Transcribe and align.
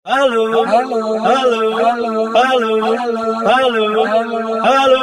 Halo, 0.00 0.64
halo, 0.64 1.20
halo, 1.20 1.60
halo, 1.84 2.32
halo, 2.32 2.72
halo, 3.44 3.84
halo, 4.64 5.02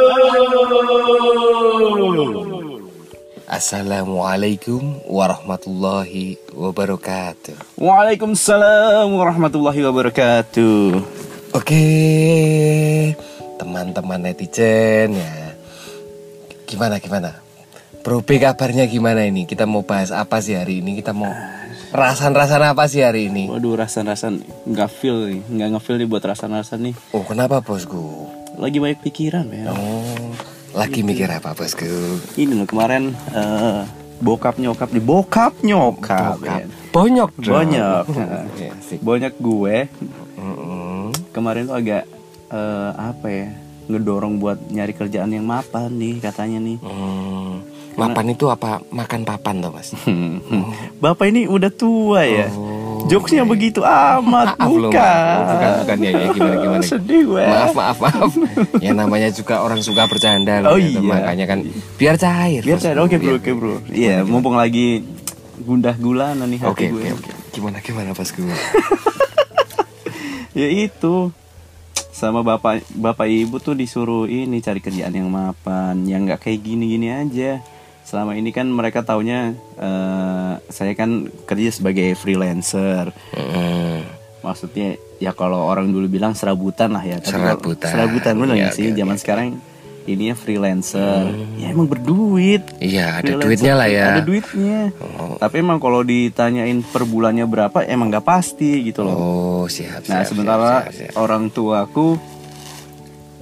Assalamualaikum 3.45 4.97
warahmatullahi 5.05 6.41
wabarakatuh. 6.49 7.77
Waalaikumsalam 7.77 9.13
warahmatullahi 9.13 9.85
wabarakatuh. 9.85 11.05
Oke, 11.53 11.85
teman-teman 13.61 14.25
netizen 14.25 15.13
ya. 15.13 15.53
Gimana 16.65 16.97
gimana? 16.97 17.37
Bro 18.01 18.25
B 18.25 18.41
kabarnya 18.41 18.89
gimana 18.89 19.29
ini? 19.29 19.45
Kita 19.45 19.69
mau 19.69 19.85
bahas 19.85 20.09
apa 20.09 20.41
sih 20.41 20.57
hari 20.57 20.81
ini? 20.81 20.97
Kita 20.97 21.13
mau 21.13 21.29
rasan-rasan 21.91 22.61
apa 22.63 22.83
sih 22.87 23.03
hari 23.03 23.31
ini? 23.31 23.47
Waduh 23.47 23.79
rasan-rasan 23.79 24.43
nggak 24.67 24.89
feel 24.91 25.17
nih, 25.27 25.41
nggak 25.47 25.69
ngefeel 25.77 25.97
nih 25.99 26.07
buat 26.09 26.23
rasan-rasan 26.23 26.79
nih. 26.91 26.95
Oh, 27.13 27.23
kenapa 27.23 27.63
bosku? 27.63 28.27
Lagi 28.57 28.81
banyak 28.81 28.99
pikiran 29.03 29.45
ya. 29.53 29.71
Oh, 29.71 30.33
lagi 30.73 31.05
mikir 31.05 31.29
apa 31.29 31.53
bosku? 31.53 31.87
Ini 32.35 32.53
loh 32.53 32.67
kemarin 32.67 33.13
eh, 33.31 33.81
bokap 34.19 34.57
nyokap 34.57 34.89
di 34.89 34.99
bokap 34.99 35.53
nyokap. 35.61 36.41
Bokap. 36.41 36.61
ya. 36.63 36.65
Banyak 36.89 37.29
dong. 37.37 37.53
Banyak. 37.53 38.03
Ya, 38.57 38.71
asik. 38.73 38.99
Banyak 39.05 39.33
gue 39.37 39.75
Mm-mm. 40.41 41.13
kemarin 41.29 41.69
tuh 41.69 41.77
agak 41.77 42.03
eh, 42.49 42.91
apa 42.97 43.27
ya 43.29 43.47
ngedorong 43.87 44.43
buat 44.43 44.59
nyari 44.67 44.91
kerjaan 44.91 45.31
yang 45.31 45.47
mapan 45.47 45.93
nih 45.93 46.19
katanya 46.19 46.59
nih. 46.59 46.77
Hmm, 46.83 47.36
mapan 47.97 48.29
itu 48.29 48.45
apa? 48.45 48.79
Makan 48.87 49.21
papan 49.23 49.59
toh 49.59 49.69
mas? 49.69 49.91
Bapak 50.97 51.27
ini 51.27 51.45
udah 51.45 51.67
tua 51.67 52.21
ya. 52.21 52.47
Oh, 52.49 53.03
Jokesnya 53.05 53.43
begitu 53.43 53.79
amat 53.81 54.53
Maaf 54.53 54.67
loh, 54.69 54.89
bukan. 54.89 54.99
maaf. 54.99 55.47
bukan 55.47 55.71
bukan 55.79 55.97
ya, 55.97 56.09
ya 56.11 56.27
gimana 56.29 56.55
gimana 56.65 56.83
Sedih 56.83 57.21
gue. 57.25 57.39
maaf 57.41 57.71
maaf 57.71 57.97
maaf 57.99 58.31
ya 58.77 58.91
namanya 58.91 59.29
juga 59.29 59.59
orang 59.59 59.79
suka 59.79 60.03
bercanda 60.05 60.59
loh 60.59 60.71
Oh, 60.71 60.77
gitu. 60.77 60.99
iya. 60.99 61.07
makanya 61.07 61.45
kan 61.47 61.59
biar 61.95 62.15
cair 62.15 62.61
Biar 62.61 62.75
Mas. 62.75 62.83
saya 62.83 62.99
oke 62.99 63.15
bro, 63.15 63.33
oke 63.33 63.51
bro. 63.53 63.73
Iya, 63.87 64.21
mumpung 64.21 64.53
lagi 64.53 65.07
gundah 65.57 65.95
gulana 65.95 66.43
nih 66.43 66.59
hati 66.59 66.67
oke 66.67 66.85
gue. 66.89 66.99
oke 67.07 67.09
oke 67.17 67.31
gimana 67.53 67.77
gimana 67.79 68.09
pas 68.11 68.27
gue 68.27 68.43
Ya 70.53 70.67
itu 70.67 71.29
sama 72.09 72.41
bapak 72.41 72.81
bapak 72.91 73.29
ibu 73.29 73.55
tuh 73.57 73.71
disuruh 73.71 74.25
ini 74.25 74.57
cari 74.57 74.81
kerjaan 74.81 75.13
yang 75.13 75.29
mapan, 75.29 76.01
yang 76.03 76.25
nggak 76.25 76.41
kayak 76.41 76.59
gini-gini 76.59 77.07
aja. 77.07 77.61
Selama 78.07 78.39
ini 78.39 78.55
kan 78.55 78.71
mereka 78.71 79.03
taunya 79.03 79.51
eh, 79.75 80.53
saya 80.63 80.93
kan 80.95 81.27
kerja 81.43 81.75
sebagai 81.75 82.15
freelancer. 82.15 83.11
Hmm, 83.35 83.99
Maksudnya 84.39 84.95
ya 85.19 85.35
kalau 85.35 85.67
orang 85.67 85.91
dulu 85.91 86.07
bilang 86.07 86.31
serabutan 86.31 86.95
lah 86.95 87.03
ya. 87.03 87.19
Tapi 87.19 87.35
Serabutan. 87.35 87.89
Serabutan 87.91 88.33
Iya, 88.39 88.45
nggak 88.47 88.71
sih? 88.71 88.85
oke, 88.87 88.95
Zaman 88.95 89.11
oke. 89.11 89.21
sekarang 89.21 89.47
ininya 90.07 90.35
freelancer. 90.39 91.35
Ya 91.59 91.67
emang 91.67 91.91
berduit. 91.91 92.63
iya 92.79 93.19
ada 93.19 93.27
Freelancer 93.27 93.43
duitnya 93.43 93.73
lah 93.75 93.87
ya 93.91 94.05
Ada 94.07 94.21
duitnya. 94.23 94.79
Oh. 95.03 95.35
Tapi 95.35 95.55
emang 95.59 95.83
kalau 95.83 95.99
ditanyain 95.99 96.79
per 96.79 97.03
bulannya 97.03 97.43
berapa 97.43 97.83
emang 97.83 98.07
nggak 98.07 98.23
pasti 98.23 98.87
gitu 98.87 99.03
loh. 99.03 99.11
oh 99.11 99.63
siap 99.67 100.07
nah 100.07 100.23
siap, 100.23 100.31
sementara 100.31 100.87
siap, 100.87 100.95
siap, 100.95 101.11
siap. 101.11 101.19
orang 101.19 101.51
tuaku 101.51 102.15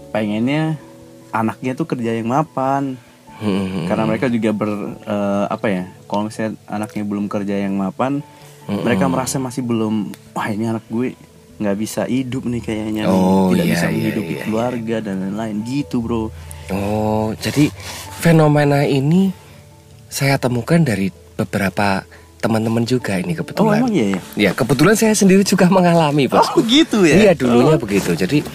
pengennya 0.10 0.82
anaknya 1.30 1.78
tuh 1.78 1.86
kerja 1.86 2.18
yang 2.18 2.34
mapan. 2.34 2.98
Hmm, 3.36 3.84
Karena 3.86 4.08
mereka 4.08 4.32
juga 4.32 4.50
ber 4.56 4.72
eh, 5.04 5.46
apa 5.52 5.68
ya? 5.68 5.84
Kalau 6.08 6.32
misalnya 6.32 6.56
anaknya 6.72 7.04
belum 7.04 7.26
kerja 7.28 7.56
yang 7.60 7.76
mapan, 7.76 8.24
mereka 8.66 9.06
merasa 9.12 9.38
masih 9.38 9.62
belum. 9.62 10.16
Wah 10.32 10.48
ini 10.50 10.72
anak 10.72 10.88
gue 10.88 11.14
nggak 11.56 11.78
bisa 11.80 12.04
hidup 12.08 12.44
nih 12.48 12.62
kayaknya, 12.64 13.08
nih. 13.08 13.16
Oh, 13.16 13.52
tidak 13.56 13.66
iya, 13.68 13.74
bisa 13.76 13.88
iya, 13.88 13.94
menghidupi 13.96 14.34
iya, 14.36 14.44
keluarga 14.44 14.96
dan 15.00 15.16
lain-lain 15.24 15.58
gitu 15.64 16.04
bro. 16.04 16.28
oh 16.68 17.30
jadi 17.40 17.70
fenomena 18.20 18.84
ini 18.84 19.30
saya 20.10 20.36
temukan 20.42 20.82
dari 20.82 21.14
beberapa 21.38 22.04
teman-teman 22.42 22.84
juga 22.86 23.18
ini 23.18 23.34
Oh 23.34 23.40
kebetulan 23.42 23.82
emang 23.82 23.94
iya 23.94 24.08
ya? 24.18 24.22
ya 24.38 24.52
kebetulan 24.54 24.94
saya 24.94 25.14
sendiri 25.18 25.42
juga 25.42 25.66
mengalami 25.76 26.30
bos 26.30 26.46
Oh 26.54 26.62
gitu 26.66 27.06
ya? 27.06 27.30
Iya 27.30 27.32
dulunya 27.38 27.78
begitu. 27.80 28.14
Jadi 28.14 28.46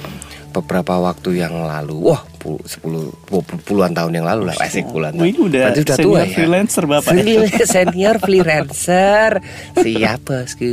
beberapa 0.51 0.99
waktu 0.99 1.43
yang 1.43 1.55
lalu, 1.67 2.11
wah 2.11 2.23
pul- 2.41 2.65
sepuluh 2.65 3.13
pu- 3.23 3.45
pu- 3.45 3.61
puluhan 3.63 3.93
tahun 3.93 4.17
yang 4.17 4.27
lalu 4.27 4.49
lah, 4.49 4.57
asik 4.59 4.89
puluhan 4.89 5.13
tahun. 5.13 5.29
ini 5.29 5.39
udah 5.39 5.63
Berarti 5.69 5.83
udah 5.85 5.95
senior 5.95 6.09
tua 6.09 6.21
ya. 6.21 6.33
freelancer, 6.33 6.85
Bapak. 6.89 7.13
Free- 7.13 7.53
senior 7.77 8.17
freelancer. 8.17 9.31
Siap 9.77 10.21
bosku. 10.25 10.73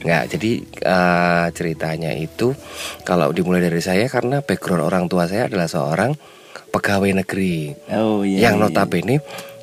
Nggak, 0.00 0.22
jadi 0.32 0.50
eh, 0.64 1.46
ceritanya 1.52 2.10
itu 2.10 2.56
kalau 3.04 3.30
dimulai 3.30 3.60
dari 3.60 3.78
saya 3.78 4.08
karena 4.08 4.40
background 4.40 4.80
orang 4.80 5.04
tua 5.06 5.28
saya 5.28 5.44
adalah 5.44 5.68
seorang 5.68 6.16
pegawai 6.70 7.20
negeri 7.20 7.76
Oh 7.92 8.24
iya. 8.24 8.48
yang 8.48 8.56
iya. 8.56 8.64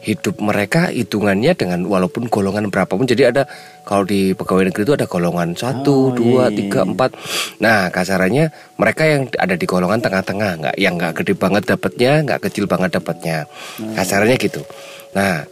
Hidup 0.08 0.40
mereka 0.40 0.88
hitungannya 0.88 1.52
dengan 1.52 1.84
walaupun 1.84 2.32
golongan 2.32 2.72
berapapun 2.72 3.04
jadi 3.04 3.36
ada 3.36 3.44
kalau 3.84 4.08
di 4.08 4.32
pegawai 4.32 4.72
negeri 4.72 4.88
itu 4.88 4.96
ada 4.96 5.04
golongan 5.04 5.52
satu 5.52 5.92
Oh, 5.98 6.16
dua 6.16 6.48
iya, 6.48 6.56
iya, 6.56 6.58
tiga 6.64 6.80
iya. 6.82 6.88
empat 6.88 7.12
nah 7.60 7.92
kasarannya 7.92 8.46
mereka 8.80 9.04
yang 9.04 9.28
ada 9.36 9.60
di 9.60 9.68
golongan 9.68 10.00
tengah-tengah 10.00 10.52
nggak 10.64 10.76
yang 10.80 10.96
nggak 10.96 11.14
gede 11.20 11.36
banget 11.36 11.64
dapatnya 11.68 12.12
nggak 12.24 12.40
kecil 12.48 12.66
banget 12.66 12.96
dapatnya 12.96 13.44
Hmm. 13.78 13.94
kasarannya 13.94 14.40
gitu 14.40 14.64
nah 15.12 15.44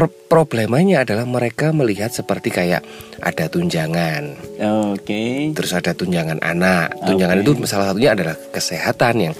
problemanya 0.00 1.04
adalah 1.04 1.28
mereka 1.28 1.68
melihat 1.76 2.08
seperti 2.08 2.48
kayak 2.48 2.80
ada 3.20 3.44
tunjangan 3.52 4.32
Oke. 4.96 5.52
terus 5.52 5.76
ada 5.76 5.92
tunjangan 5.92 6.40
anak 6.40 6.96
tunjangan 7.04 7.44
Oke. 7.44 7.44
itu 7.44 7.52
salah 7.68 7.92
satunya 7.92 8.16
adalah 8.16 8.36
kesehatan 8.56 9.14
yang 9.20 9.34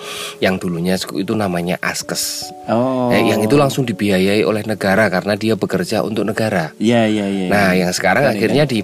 yang 0.45 0.55
dulunya 0.61 1.01
itu 1.01 1.33
namanya 1.33 1.81
askes 1.81 2.53
Oh. 2.71 3.11
Eh, 3.11 3.27
yang 3.27 3.43
itu 3.43 3.59
langsung 3.59 3.83
dibiayai 3.83 4.47
oleh 4.47 4.63
negara 4.63 5.11
karena 5.11 5.35
dia 5.35 5.59
bekerja 5.59 6.07
untuk 6.07 6.23
negara. 6.23 6.71
Iya 6.79 7.11
iya 7.11 7.27
iya. 7.27 7.47
Nah, 7.51 7.75
yang 7.75 7.91
sekarang 7.91 8.23
Betul, 8.23 8.35
akhirnya 8.39 8.65
di 8.71 8.79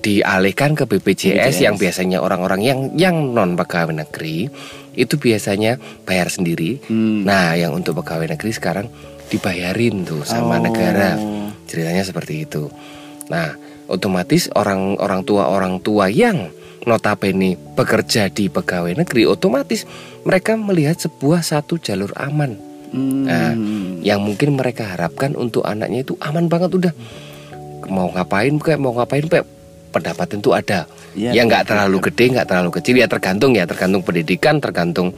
dialihkan 0.00 0.72
ke 0.72 0.88
BPJS, 0.88 1.60
BPJS. 1.60 1.60
yang 1.60 1.76
biasanya 1.76 2.18
orang-orang 2.24 2.60
yang 2.64 2.78
yang 2.96 3.36
non 3.36 3.60
pegawai 3.60 3.92
negeri 3.92 4.48
itu 4.96 5.14
biasanya 5.20 5.76
bayar 6.08 6.32
sendiri. 6.32 6.80
Hmm. 6.88 7.28
Nah, 7.28 7.52
yang 7.60 7.76
untuk 7.76 8.00
pegawai 8.00 8.32
negeri 8.32 8.50
sekarang 8.56 8.86
dibayarin 9.30 10.02
tuh 10.02 10.26
sama 10.26 10.58
Oh. 10.58 10.66
negara. 10.66 11.14
Ceritanya 11.70 12.02
seperti 12.02 12.44
itu. 12.50 12.66
Nah, 13.30 13.54
otomatis 13.86 14.50
orang 14.58 14.98
orang 14.98 15.22
tua 15.22 15.46
orang 15.46 15.78
tua 15.78 16.10
yang 16.10 16.50
notabene 16.82 17.54
bekerja 17.78 18.26
di 18.32 18.50
pegawai 18.50 18.96
negeri 18.98 19.28
otomatis 19.28 19.86
mereka 20.26 20.56
melihat 20.56 20.98
sebuah 20.98 21.44
satu 21.44 21.78
jalur 21.78 22.10
aman 22.16 22.70
Hmm. 22.90 23.22
Nah, 23.22 23.54
yang 24.02 24.18
mungkin 24.18 24.58
mereka 24.58 24.82
harapkan 24.82 25.38
untuk 25.38 25.62
anaknya 25.62 26.02
itu 26.02 26.18
aman 26.18 26.50
banget 26.50 26.74
udah 26.74 26.92
mau 27.86 28.10
ngapain 28.10 28.50
kayak 28.58 28.82
mau 28.82 28.90
ngapain 28.94 29.30
kayak 29.30 29.46
pendapatan 29.94 30.42
itu 30.42 30.50
ada. 30.50 30.90
Iya, 31.14 31.30
ya 31.38 31.42
nggak 31.46 31.66
betul, 31.66 31.70
terlalu 31.70 31.96
gede, 32.10 32.24
nggak 32.34 32.46
terlalu 32.50 32.70
kecil 32.78 32.94
ya 32.98 33.06
tergantung 33.06 33.52
ya 33.54 33.64
tergantung 33.66 34.02
pendidikan, 34.02 34.58
tergantung 34.58 35.14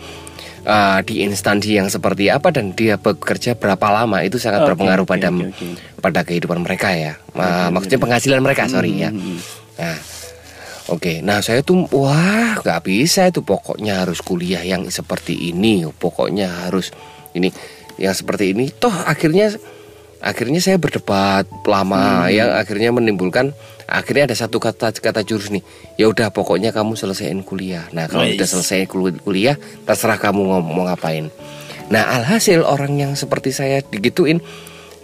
uh, 0.66 0.98
di 1.02 1.22
instansi 1.26 1.78
yang 1.78 1.88
seperti 1.90 2.30
apa 2.30 2.54
dan 2.54 2.74
dia 2.74 2.98
bekerja 2.98 3.58
berapa 3.58 3.86
lama 3.90 4.22
itu 4.22 4.38
sangat 4.38 4.66
Oke, 4.66 4.68
berpengaruh 4.74 5.04
oke, 5.06 5.12
pada 5.12 5.28
oke, 5.30 5.46
oke. 5.50 5.66
pada 6.02 6.20
kehidupan 6.26 6.58
mereka 6.62 6.94
ya. 6.94 7.18
Oke, 7.34 7.72
maksudnya 7.74 7.98
oke. 7.98 8.04
penghasilan 8.08 8.40
mereka, 8.42 8.62
sorry 8.70 8.92
ya. 8.98 9.10
Hmm. 9.10 9.38
Nah, 9.78 9.98
oke. 10.90 11.12
Nah, 11.22 11.38
saya 11.42 11.60
tuh 11.62 11.86
wah 11.90 12.58
nggak 12.62 12.80
bisa 12.86 13.28
itu 13.28 13.42
pokoknya 13.42 14.06
harus 14.06 14.22
kuliah 14.22 14.62
yang 14.62 14.86
seperti 14.88 15.50
ini, 15.54 15.86
pokoknya 15.86 16.68
harus 16.68 16.94
ini 17.34 17.50
yang 17.98 18.14
seperti 18.14 18.54
ini. 18.54 18.70
Toh 18.70 18.92
akhirnya 18.92 19.52
akhirnya 20.22 20.62
saya 20.62 20.78
berdebat 20.78 21.50
lama 21.66 22.30
yang 22.30 22.54
akhirnya 22.54 22.94
menimbulkan 22.94 23.50
akhirnya 23.92 24.32
ada 24.32 24.36
satu 24.36 24.56
kata 24.56 24.92
kata 24.92 25.20
jurus 25.22 25.52
nih. 25.52 25.60
Ya 25.96 26.08
udah 26.08 26.32
pokoknya 26.32 26.72
kamu 26.72 26.96
selesaiin 26.96 27.44
kuliah. 27.44 27.84
Nah, 27.92 28.08
kalau 28.08 28.24
Nice. 28.24 28.40
udah 28.40 28.48
selesai 28.48 28.80
kul- 28.88 29.20
kuliah, 29.20 29.56
terserah 29.84 30.16
kamu 30.16 30.40
mau, 30.42 30.60
mau 30.60 30.84
ngapain. 30.88 31.28
Nah, 31.92 32.08
alhasil 32.16 32.64
orang 32.64 32.96
yang 32.96 33.12
seperti 33.12 33.52
saya 33.52 33.84
digituin. 33.84 34.40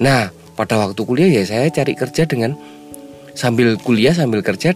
Nah, 0.01 0.33
pada 0.57 0.81
waktu 0.81 1.01
kuliah 1.05 1.29
ya 1.29 1.45
saya 1.45 1.69
cari 1.69 1.93
kerja 1.93 2.25
dengan 2.25 2.57
sambil 3.37 3.79
kuliah 3.79 4.11
sambil 4.11 4.43
kerja 4.43 4.75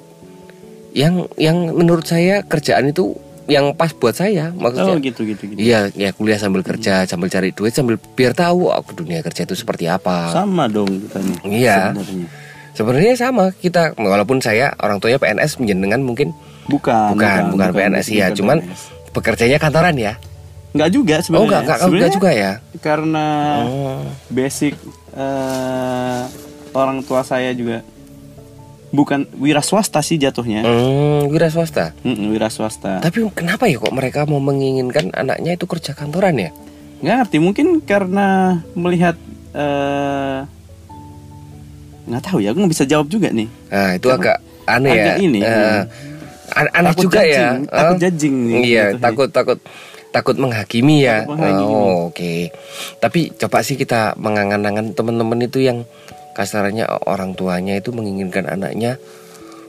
yang 0.93 1.27
yang 1.35 1.73
menurut 1.73 2.07
saya 2.07 2.45
kerjaan 2.47 2.93
itu 2.93 3.17
yang 3.51 3.75
pas 3.75 3.91
buat 3.91 4.15
saya 4.15 4.55
Oh 4.55 4.63
maksudnya 4.71 5.03
gitu 5.03 5.27
gitu 5.27 5.51
gitu. 5.51 5.59
iya 5.59 5.91
ya 5.99 6.15
kuliah 6.15 6.39
sambil 6.39 6.63
kerja 6.63 7.03
sambil 7.11 7.27
cari 7.27 7.51
duit 7.51 7.75
sambil 7.75 7.99
biar 7.99 8.39
tahu 8.39 8.71
oh, 8.71 8.85
dunia 8.95 9.19
kerja 9.19 9.43
itu 9.43 9.59
seperti 9.59 9.91
apa 9.91 10.31
Sama 10.31 10.71
dong. 10.71 10.87
Iya. 11.43 11.91
Sebenarnya. 11.91 12.27
Sebenarnya 12.73 13.15
sama 13.15 13.53
kita 13.53 13.93
walaupun 13.95 14.39
saya 14.39 14.73
orang 14.77 14.99
tuanya 14.99 15.17
PNS 15.17 15.59
menjenengan 15.59 16.01
mungkin 16.01 16.33
Bukan. 16.65 17.13
bukan 17.13 17.43
bukan, 17.51 17.71
PNS 17.73 18.07
ya 18.09 18.27
bukan 18.27 18.37
cuman 18.39 18.59
PNS. 18.63 18.81
bekerjanya 19.13 19.59
kantoran 19.59 19.97
ya 19.97 20.15
Nggak 20.73 20.89
juga 20.91 21.17
sebenarnya. 21.21 21.37
oh 21.37 21.47
enggak 21.47 21.63
enggak, 21.63 21.79
enggak 21.85 22.13
juga 22.13 22.31
ya 22.33 22.53
Karena 22.79 23.27
oh 23.61 24.01
basic 24.29 24.73
eh, 25.13 26.23
orang 26.73 27.05
tua 27.05 27.21
saya 27.21 27.53
juga 27.53 27.85
bukan 28.89 29.25
wira 29.37 29.61
swasta 29.61 30.01
sih 30.01 30.17
jatuhnya. 30.17 30.61
Hmm, 30.63 31.29
wira 31.29 31.49
swasta. 31.49 31.97
Mm-mm, 32.05 32.29
wira 32.29 32.49
swasta. 32.49 33.01
Tapi 33.01 33.25
kenapa 33.33 33.65
ya 33.65 33.77
kok 33.77 33.89
mereka 33.89 34.29
mau 34.29 34.37
menginginkan 34.37 35.09
anaknya 35.13 35.57
itu 35.57 35.65
kerja 35.65 35.93
kantoran 35.93 36.37
ya? 36.37 36.53
nggak 37.01 37.17
ngerti 37.19 37.37
mungkin 37.37 37.67
karena 37.83 38.61
melihat 38.73 39.17
eh 39.53 40.45
nggak 42.05 42.23
tahu 42.23 42.39
ya 42.39 42.51
aku 42.51 42.59
nggak 42.59 42.73
bisa 42.73 42.85
jawab 42.85 43.07
juga 43.07 43.29
nih 43.29 43.49
Nah, 43.69 43.91
itu 43.95 44.09
agak 44.09 44.37
aneh 44.65 44.91
ya. 44.91 45.03
agak 45.05 45.17
ini, 45.19 45.39
Eh, 45.39 45.49
hmm. 45.49 45.83
an- 46.53 46.73
aneh 46.73 46.91
Takut 46.93 47.03
juga 47.05 47.21
ya. 47.21 47.27
judging, 47.29 47.59
takut 47.69 47.95
Eh, 47.95 48.01
judging 48.01 48.35
nih 48.41 48.55
Iya, 48.61 48.83
jatuhnya. 48.89 49.01
takut 49.01 49.29
takut 49.31 49.59
takut 50.09 50.37
menghakimi 50.37 50.97
ya. 51.01 51.17
Takut 51.19 51.31
menghakimi. 51.35 51.73
Oh, 51.73 51.99
oke. 52.07 52.35
Tapi 52.99 53.21
coba 53.35 53.59
sih 53.61 53.75
kita 53.75 54.01
mengangan-angan 54.15 54.93
teman-teman 54.93 55.41
itu 55.41 55.59
yang 55.61 55.89
kasarannya 56.33 56.85
orang 57.03 57.33
tuanya 57.33 57.75
itu 57.75 57.91
menginginkan 57.91 58.45
anaknya 58.47 59.01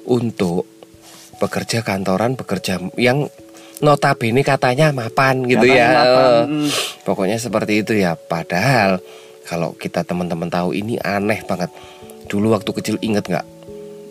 untuk 0.04 0.68
bekerja 1.38 1.82
kantoran, 1.82 2.34
bekerja 2.34 2.78
yang 2.98 3.28
notabene 3.80 4.42
katanya 4.42 4.92
mapan 4.92 5.44
gitu 5.44 5.64
Katanya 5.64 5.76
ya. 5.76 5.88
mapan, 5.94 6.24
Eh, 6.24 6.44
hmm. 6.46 6.70
Pokoknya 7.04 7.38
seperti 7.38 7.74
itu 7.80 7.94
ya. 7.96 8.16
Padahal 8.16 9.00
kalau 9.44 9.74
kita 9.74 10.02
teman-teman 10.02 10.48
tahu 10.48 10.72
ini 10.72 10.96
aneh 10.98 11.40
banget. 11.42 11.72
Dulu 12.28 12.56
waktu 12.56 12.72
kecil 12.74 12.96
inget 13.02 13.28
nggak? 13.30 13.46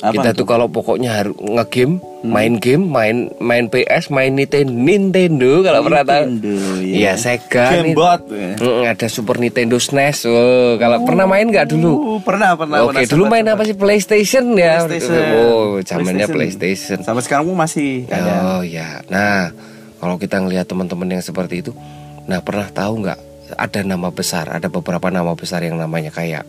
Apa 0.03 0.19
kita 0.19 0.31
tuh? 0.35 0.43
tuh 0.43 0.47
kalau 0.51 0.67
pokoknya 0.67 1.15
harus 1.15 1.39
ngegame, 1.39 2.03
main 2.27 2.59
game, 2.59 2.91
main 2.91 3.31
main 3.39 3.71
PS, 3.71 4.11
main 4.11 4.35
Nintendo, 4.35 4.75
Nintendo 4.75 5.63
kalau 5.63 5.87
pernah 5.87 6.03
tahu. 6.03 6.43
Iya, 6.83 7.15
Sega. 7.15 7.71
nih. 7.71 7.95
Gamebot 7.95 8.23
ya. 8.35 8.51
Mm, 8.59 8.83
ada 8.91 9.07
Super 9.07 9.39
Nintendo 9.39 9.79
SNES. 9.79 10.27
Oh, 10.27 10.75
kalau 10.83 11.07
pernah 11.07 11.31
main 11.31 11.47
nggak 11.47 11.71
dulu? 11.71 12.19
Pernah 12.27 12.59
pernah 12.59 12.83
Oke, 12.83 12.99
pernah, 12.99 13.11
dulu 13.15 13.23
main 13.31 13.47
apa 13.47 13.63
sih 13.63 13.79
PlayStation 13.79 14.59
ya? 14.59 14.83
PlayStation. 14.83 15.23
Oh, 15.39 15.79
zamannya 15.87 16.27
PlayStation. 16.27 16.99
Sampai 17.07 17.23
sekarang 17.23 17.47
pun 17.47 17.55
masih 17.55 18.11
ada. 18.11 18.59
Oh 18.59 18.63
ya. 18.67 19.07
Nah, 19.07 19.55
kalau 20.03 20.19
kita 20.19 20.43
ngelihat 20.43 20.67
teman-teman 20.67 21.15
yang 21.15 21.23
seperti 21.23 21.63
itu, 21.63 21.71
nah 22.27 22.43
pernah 22.43 22.67
tahu 22.75 23.07
nggak 23.07 23.19
ada 23.55 23.81
nama 23.87 24.11
besar, 24.11 24.51
ada 24.51 24.67
beberapa 24.67 25.15
nama 25.15 25.31
besar 25.39 25.63
yang 25.63 25.79
namanya 25.79 26.11
kayak 26.11 26.43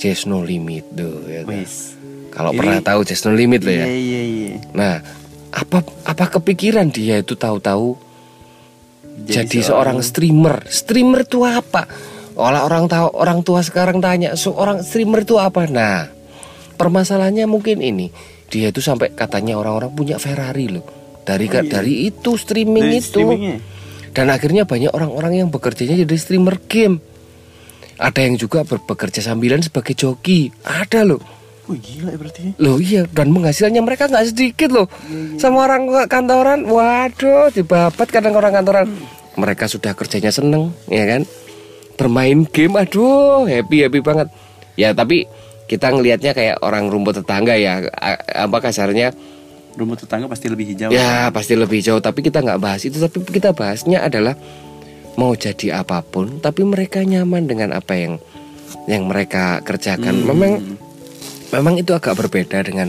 Just 0.00 0.24
No 0.24 0.40
Limit 0.40 0.96
tuh. 0.96 1.28
Ya. 1.28 1.44
Wis. 1.44 1.94
Kalau 2.32 2.56
pernah 2.56 2.80
tahu 2.80 3.04
Just 3.04 3.28
No 3.28 3.36
Limit 3.36 3.60
loh 3.60 3.74
ya. 3.76 3.84
Iya 3.84 3.92
iya 4.00 4.22
iya. 4.24 4.56
Nah, 4.72 5.04
apa 5.52 5.84
apa 6.08 6.24
kepikiran 6.40 6.88
dia 6.88 7.20
itu 7.20 7.36
tahu-tahu 7.36 8.00
jadi, 9.28 9.60
seorang 9.60 10.00
streamer? 10.00 10.64
Streamer 10.72 11.28
itu 11.28 11.44
apa? 11.44 11.84
Olah 12.40 12.64
orang 12.64 12.88
tahu 12.88 13.12
orang 13.20 13.44
tua 13.44 13.60
sekarang 13.60 14.00
tanya, 14.00 14.32
seorang 14.32 14.80
streamer 14.80 15.28
itu 15.28 15.36
apa? 15.36 15.68
Nah, 15.68 16.08
permasalahannya 16.80 17.44
mungkin 17.44 17.84
ini. 17.84 18.08
Dia 18.48 18.72
itu 18.72 18.80
sampai 18.80 19.12
katanya 19.12 19.60
orang-orang 19.60 19.92
punya 19.92 20.16
Ferrari 20.16 20.72
loh. 20.72 20.82
Dari 21.20 21.46
Oh, 21.46 21.60
iya. 21.60 21.68
dari 21.68 22.08
itu 22.08 22.34
streaming 22.40 22.88
Dari 22.88 22.98
itu. 22.98 23.26
Dan 24.10 24.26
akhirnya 24.32 24.66
banyak 24.66 24.90
orang-orang 24.90 25.44
yang 25.44 25.48
bekerjanya 25.52 25.94
jadi 26.00 26.16
streamer 26.16 26.58
game. 26.66 26.98
Ada 28.00 28.24
yang 28.24 28.40
juga 28.40 28.64
bekerja 28.64 29.20
sambilan 29.20 29.60
sebagai 29.60 29.92
joki. 29.92 30.48
Ada 30.64 31.04
loh. 31.04 31.20
Wih 31.68 31.76
gila 31.76 32.16
ya 32.16 32.18
berarti. 32.18 32.40
Loh 32.56 32.80
iya. 32.80 33.04
Dan 33.04 33.30
penghasilannya 33.36 33.82
mereka 33.84 34.08
nggak 34.08 34.32
sedikit 34.32 34.72
loh. 34.72 34.88
Sama 35.36 35.68
orang 35.68 36.08
kantoran. 36.08 36.64
Waduh 36.64 37.52
dibabat 37.52 38.08
kadang 38.08 38.32
orang 38.34 38.56
kantoran. 38.56 38.88
Mereka 39.36 39.68
sudah 39.68 39.92
kerjanya 39.92 40.32
seneng 40.32 40.72
ya 40.88 41.04
kan? 41.04 41.28
Bermain 42.00 42.48
game 42.48 42.80
aduh 42.80 43.44
happy 43.44 43.84
happy 43.84 44.00
banget. 44.00 44.32
Ya 44.80 44.96
tapi 44.96 45.28
kita 45.68 45.92
ngelihatnya 45.92 46.32
kayak 46.32 46.56
orang 46.64 46.88
rumput 46.88 47.20
tetangga 47.20 47.54
ya. 47.54 47.84
Apa 48.32 48.64
kasarnya? 48.64 49.12
Rumput 49.76 50.08
tetangga 50.08 50.26
pasti 50.26 50.48
lebih 50.48 50.72
hijau. 50.72 50.90
Ya 50.90 51.30
pasti 51.30 51.54
lebih 51.54 51.78
jauh 51.84 52.00
Tapi 52.00 52.24
kita 52.24 52.40
nggak 52.40 52.58
bahas 52.58 52.80
itu. 52.82 52.96
Tapi 52.96 53.22
kita 53.28 53.52
bahasnya 53.52 54.02
adalah 54.02 54.34
Mau 55.20 55.36
jadi 55.36 55.84
apa 55.84 56.00
pun 56.00 56.40
Tapi 56.40 56.64
mereka 56.64 57.04
nyaman 57.04 57.44
dengan 57.44 57.76
apa 57.76 57.92
yang 57.92 58.16
Yang 58.88 59.02
mereka 59.04 59.60
kerjakan. 59.60 60.24
Memang 60.24 60.64
memang 61.52 61.74
itu 61.76 61.92
agak 61.92 62.16
berbeda 62.16 62.64
dengan 62.64 62.88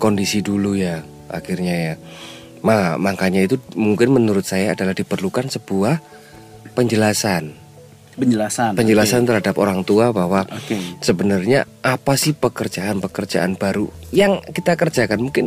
kondisi 0.00 0.40
dulu 0.40 0.72
ya 0.78 1.04
akhirnya 1.28 1.74
ya. 1.76 1.94
Ma, 2.64 2.98
makanya 2.98 3.46
itu 3.46 3.60
mungkin 3.78 4.10
menurut 4.10 4.42
saya 4.42 4.74
adalah 4.74 4.96
diperlukan 4.96 5.46
sebuah 5.46 6.02
penjelasan. 6.74 7.54
Penjelasan. 8.18 8.74
penjelasan 8.74 9.30
terhadap 9.30 9.54
orang 9.62 9.86
tua 9.86 10.10
bahwa 10.10 10.42
Oke. 10.50 10.74
sebenarnya 10.98 11.70
apa 11.86 12.18
sih 12.18 12.34
pekerjaan-pekerjaan 12.34 13.54
baru 13.54 13.86
yang 14.10 14.42
kita 14.42 14.74
kerjakan? 14.74 15.22
Mungkin 15.22 15.46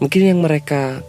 mungkin 0.00 0.22
yang 0.24 0.40
mereka 0.40 1.04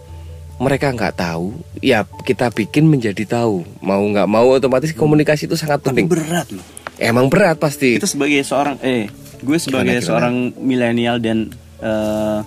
mereka 0.56 0.88
nggak 0.88 1.14
tahu 1.14 1.52
ya 1.78 2.02
kita 2.20 2.48
bikin 2.48 2.84
menjadi 2.84 3.24
tahu 3.24 3.66
mau 3.80 4.00
nggak 4.00 4.24
mau 4.24 4.46
otomatis 4.50 4.90
komunikasi 4.90 5.44
itu 5.44 5.54
sangat 5.54 5.80
Tapi 5.80 5.88
penting 5.92 6.06
berat 6.06 6.46
loh. 6.48 6.62
emang 6.96 7.26
berat 7.26 7.56
pasti 7.56 7.96
Kita 7.96 8.06
sebagai 8.06 8.40
seorang 8.40 8.78
eh 8.80 9.10
gue 9.36 9.58
sebagai 9.58 9.94
gimana? 9.94 10.06
seorang 10.06 10.34
milenial 10.56 11.18
dan 11.18 11.50
eh, 11.78 12.40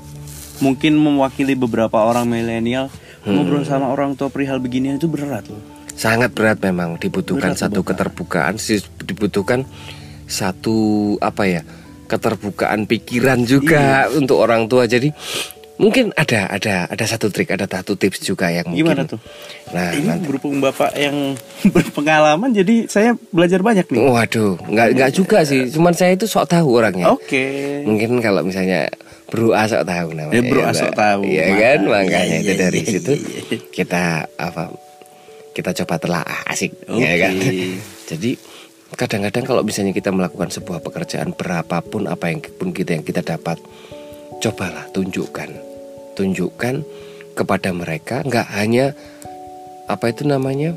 mungkin 0.57 0.95
mewakili 0.95 1.53
beberapa 1.53 1.99
orang 1.99 2.25
milenial 2.25 2.87
Hmm. 3.17 3.35
ngobrol 3.35 3.59
sama 3.61 3.91
orang 3.91 4.15
tua 4.15 4.31
perihal 4.31 4.55
beginian 4.57 4.95
itu 4.95 5.05
berat 5.05 5.43
loh. 5.45 5.59
sangat 5.91 6.31
berat 6.31 6.63
memang 6.63 6.95
dibutuhkan 6.95 7.51
Berat, 7.51 7.59
satu 7.59 7.83
keterbukaan 7.83 8.55
sih 8.55 8.79
dibutuhkan 8.97 9.67
satu 10.25 10.77
apa 11.17 11.43
ya 11.43 11.61
keterbukaan 12.05 12.87
pikiran 12.87 13.43
juga 13.43 14.07
untuk 14.09 14.39
orang 14.39 14.65
tua 14.65 14.87
jadi 14.87 15.11
mungkin 15.77 16.09
ada 16.13 16.49
ada 16.49 16.85
ada 16.85 17.05
satu 17.05 17.29
trik 17.29 17.49
ada 17.49 17.63
satu 17.63 17.93
tips 17.93 18.21
juga 18.23 18.49
yang 18.49 18.65
mungkin 18.65 18.81
Gimana 18.83 19.01
tuh? 19.05 19.21
nah 19.69 19.93
Ini 19.93 20.09
nanti 20.09 20.25
berhubung 20.25 20.57
bapak 20.57 20.91
yang 20.93 21.37
berpengalaman 21.75 22.49
jadi 22.51 22.85
saya 22.85 23.13
belajar 23.29 23.61
banyak 23.61 23.85
nih. 23.85 24.01
waduh 24.01 24.57
nggak 24.63 24.87
nggak 24.93 25.11
juga 25.13 25.41
sih 25.41 25.69
cuman 25.69 25.93
saya 25.93 26.13
itu 26.13 26.25
sok 26.25 26.45
tahu 26.47 26.67
orangnya 26.73 27.09
Oke. 27.09 27.81
mungkin 27.83 28.17
kalau 28.19 28.41
misalnya 28.41 28.89
bro 29.27 29.51
asok 29.51 29.83
tahu 29.83 30.07
namanya 30.13 30.33
Ya, 30.33 30.41
bro 30.43 30.61
ya, 30.61 30.67
asok 30.67 30.91
tahu. 30.93 31.21
iya 31.23 31.43
Maka- 31.45 31.59
kan 31.59 31.77
iya, 31.77 31.89
makanya 31.91 32.19
iya, 32.25 32.37
itu 32.41 32.53
dari 32.55 32.79
iya, 32.79 32.89
situ 32.89 33.11
iya. 33.13 33.41
kita 33.69 34.03
apa 34.33 34.63
kita 35.51 35.71
coba 35.75 35.95
telaah 35.97 36.39
asik 36.47 36.73
Oke. 36.85 37.01
ya 37.01 37.13
kan 37.19 37.33
jadi 38.09 38.31
kadang-kadang 38.89 39.43
kalau 39.43 39.61
misalnya 39.61 39.91
kita 39.91 40.09
melakukan 40.09 40.47
sebuah 40.47 40.79
pekerjaan 40.79 41.35
berapapun 41.35 42.07
apa 42.07 42.31
yang 42.31 42.39
pun 42.41 42.71
kita 42.71 42.95
yang 42.95 43.03
kita 43.03 43.21
dapat 43.21 43.59
cobalah 44.39 44.85
tunjukkan. 44.93 45.49
Tunjukkan 46.17 46.75
kepada 47.37 47.69
mereka 47.73 48.25
nggak 48.25 48.47
hanya 48.57 48.97
apa 49.85 50.11
itu 50.11 50.25
namanya? 50.25 50.73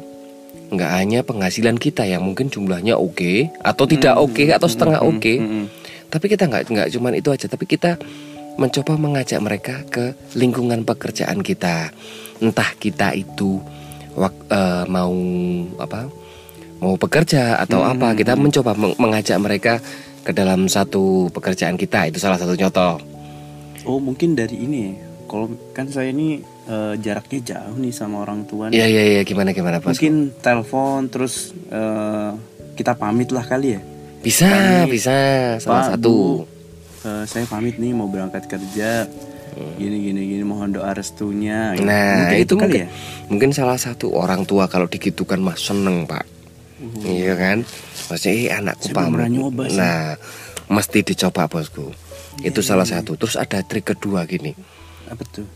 Nggak 0.71 0.91
hanya 0.95 1.21
penghasilan 1.27 1.77
kita 1.81 2.07
yang 2.07 2.23
mungkin 2.23 2.47
jumlahnya 2.47 2.95
oke 2.95 3.51
atau 3.65 3.85
tidak 3.91 4.15
oke 4.21 4.45
atau 4.51 4.69
setengah 4.71 5.03
oke. 5.03 5.35
hmm. 5.41 5.67
tapi 6.11 6.27
kita 6.27 6.51
nggak 6.51 6.67
nggak 6.67 6.89
cuman 6.91 7.15
itu 7.15 7.31
aja 7.31 7.47
tapi 7.47 7.71
kita 7.71 7.95
mencoba 8.59 8.99
mengajak 8.99 9.39
mereka 9.39 9.75
ke 9.87 10.15
lingkungan 10.35 10.83
pekerjaan 10.83 11.43
kita. 11.43 11.95
Entah 12.43 12.71
kita 12.79 13.15
itu 13.15 13.63
wak- 14.19 14.47
eh, 14.51 14.85
mau 14.91 15.15
apa? 15.79 16.11
Mau 16.81 16.97
bekerja 16.97 17.61
atau 17.61 17.85
apa 17.85 18.17
kita 18.17 18.35
mencoba 18.35 18.73
meng- 18.73 18.97
mengajak 18.97 19.37
mereka 19.37 19.79
ke 20.25 20.33
dalam 20.33 20.69
satu 20.69 21.29
pekerjaan 21.33 21.77
kita 21.77 22.09
itu 22.09 22.21
salah 22.21 22.37
satu 22.37 22.57
contoh 22.57 23.01
Oh 23.85 23.99
mungkin 23.99 24.33
dari 24.33 24.57
ini. 24.57 24.81
ya. 24.85 24.93
Kalau 25.25 25.47
kan 25.71 25.87
saya 25.87 26.11
ini 26.11 26.39
eh, 26.67 26.95
jaraknya 26.97 27.41
jauh 27.47 27.77
nih 27.77 27.91
sama 27.91 28.21
orang 28.21 28.43
tua. 28.45 28.67
iya 28.69 28.85
iya 28.85 29.03
iya 29.11 29.23
gimana 29.23 29.51
gimana 29.51 29.79
bos 29.79 29.95
Mungkin 29.95 30.35
telepon 30.37 31.07
terus 31.07 31.55
eh, 31.67 32.31
kita 32.75 32.95
pamit 32.95 33.31
lah 33.31 33.43
kali 33.43 33.75
ya. 33.75 33.81
bisa 34.21 34.45
Kami- 34.45 34.91
bisa 34.91 35.17
salah 35.57 35.87
Pak, 35.87 35.97
satu 35.97 36.11
Bu, 36.11 36.45
eh, 37.03 37.25
saya 37.25 37.45
pamit 37.47 37.79
nih 37.79 37.93
mau 37.93 38.07
berangkat 38.07 38.45
kerja. 38.47 39.07
Gini 39.51 39.99
gini 40.01 40.23
gini 40.27 40.43
mohon 40.43 40.71
doa 40.71 40.95
restunya. 40.95 41.75
gitu. 41.75 41.83
Nah 41.83 42.23
Mungkin 42.23 42.39
itu 42.39 42.55
kali 42.55 42.63
mungkin, 42.63 42.81
ya. 42.81 42.89
mungkin 43.27 43.51
salah 43.51 43.75
satu 43.77 44.15
orang 44.15 44.47
tua 44.47 44.67
kalau 44.67 44.87
digitukan 44.87 45.39
mah 45.39 45.59
seneng 45.59 46.07
pak, 46.07 46.23
iya 47.03 47.35
kan? 47.35 47.67
Maksudnya 48.07 48.35
eh, 48.47 48.51
anakku 48.53 48.87
pamit. 48.91 49.27
sih. 49.27 49.75
Nah 49.75 50.15
mesti 50.67 50.99
dicoba 51.03 51.47
bosku. 51.47 51.91
Itu 52.41 52.63
salah 52.63 52.87
satu. 52.87 53.19
Terus 53.19 53.35
ada 53.35 53.61
trik 53.67 53.91
kedua 53.91 54.23
gini. 54.25 54.55
Apa 55.11 55.23
tuh? 55.27 55.47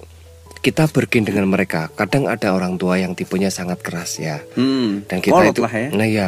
Kita 0.64 0.88
bergen 0.88 1.28
dengan 1.28 1.44
mereka. 1.46 1.92
Kadang 1.92 2.24
ada 2.26 2.56
orang 2.56 2.80
tua 2.80 2.96
yang 2.96 3.12
tipenya 3.12 3.52
sangat 3.52 3.84
keras 3.84 4.16
ya. 4.16 4.40
Hmm. 4.56 5.04
Dan 5.06 5.20
kita 5.20 5.52
itu, 5.52 5.60
lah 5.60 5.72
ya. 5.72 5.88
nah 5.92 6.08
ya. 6.08 6.26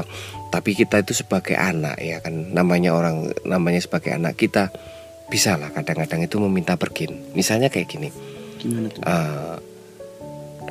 Tapi 0.53 0.77
kita 0.77 1.03
itu 1.03 1.13
sebagai 1.17 1.59
anak 1.59 1.99
ya 1.99 2.23
kan, 2.23 2.55
namanya 2.55 2.95
orang, 2.95 3.33
namanya 3.43 3.83
sebagai 3.83 4.15
anak 4.15 4.39
kita 4.39 4.71
bisa 5.27 5.59
lah 5.59 5.75
kadang-kadang 5.75 6.23
itu 6.23 6.39
meminta 6.39 6.79
bergen. 6.79 7.19
Misalnya 7.35 7.67
kayak 7.67 7.89
gini. 7.91 8.09
Gimana 8.63 8.87
tuh? 8.93 9.03
Eh, 9.03 9.57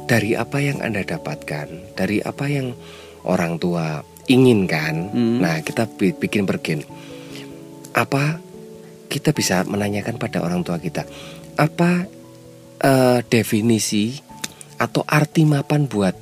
dari 0.08 0.38
apa 0.38 0.58
yang 0.62 0.80
Anda 0.80 1.04
dapatkan, 1.04 1.98
dari 1.98 2.22
apa 2.24 2.46
yang 2.48 2.72
orang 3.26 3.58
tua 3.58 4.06
inginkan, 4.30 5.12
Hmm. 5.12 5.38
nah 5.42 5.60
kita 5.62 5.90
bi- 5.90 6.16
bikin 6.16 6.46
bergen. 6.46 6.86
Apa 7.92 8.40
kita 9.16 9.32
bisa 9.32 9.64
menanyakan 9.64 10.20
pada 10.20 10.44
orang 10.44 10.60
tua 10.68 10.76
kita 10.76 11.08
apa 11.56 12.04
eh, 12.84 13.20
definisi 13.24 14.20
atau 14.76 15.08
arti 15.08 15.48
mapan 15.48 15.88
buat 15.88 16.16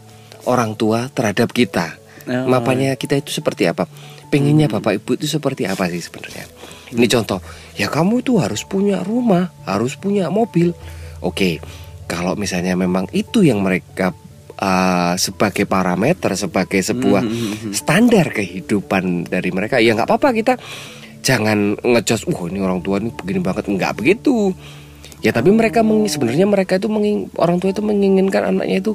orang 0.45 0.77
tua 0.77 1.09
terhadap 1.09 1.49
kita. 1.49 1.97
Oh. 2.29 2.47
Mapannya 2.47 2.93
kita 2.95 3.17
itu 3.17 3.33
seperti 3.33 3.65
apa? 3.65 3.89
Pengennya 4.29 4.69
bapak 4.69 5.01
ibu 5.01 5.17
itu 5.17 5.25
seperti 5.25 5.65
apa 5.65 5.89
sih 5.89 6.01
sebenarnya? 6.01 6.45
Ini 6.93 7.05
contoh, 7.09 7.41
ya 7.73 7.89
kamu 7.89 8.21
itu 8.21 8.37
harus 8.37 8.61
punya 8.61 9.01
rumah, 9.01 9.49
harus 9.65 9.97
punya 9.97 10.29
mobil. 10.29 10.77
Oke, 11.25 11.57
kalau 12.05 12.37
misalnya 12.37 12.77
memang 12.77 13.09
itu 13.09 13.41
yang 13.41 13.65
mereka 13.65 14.13
uh, 14.61 15.17
sebagai 15.17 15.65
parameter, 15.65 16.37
sebagai 16.37 16.81
sebuah 16.85 17.25
standar 17.73 18.29
kehidupan 18.29 19.25
dari 19.25 19.49
mereka, 19.49 19.81
ya 19.81 19.97
nggak 19.97 20.05
apa-apa 20.05 20.29
kita 20.37 20.53
jangan 21.23 21.79
ngejudge, 21.79 22.27
wah 22.29 22.45
ini 22.51 22.59
orang 22.59 22.83
tua 22.83 22.99
ini 22.99 23.09
begini 23.09 23.39
banget, 23.39 23.71
nggak 23.71 23.95
begitu. 23.97 24.51
Ya 25.23 25.31
tapi 25.31 25.55
mereka 25.55 25.79
sebenarnya 25.81 26.43
mereka 26.43 26.75
itu 26.75 26.91
menging, 26.91 27.31
orang 27.39 27.57
tua 27.63 27.71
itu 27.71 27.79
menginginkan 27.79 28.43
anaknya 28.51 28.83
itu 28.83 28.91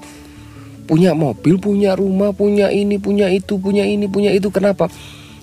punya 0.85 1.17
mobil, 1.17 1.57
punya 1.57 1.97
rumah, 1.97 2.37
punya 2.37 2.69
ini, 2.69 3.01
punya 3.01 3.33
itu, 3.33 3.57
punya 3.57 3.89
ini, 3.89 4.05
punya 4.05 4.33
itu. 4.33 4.53
Kenapa? 4.53 4.93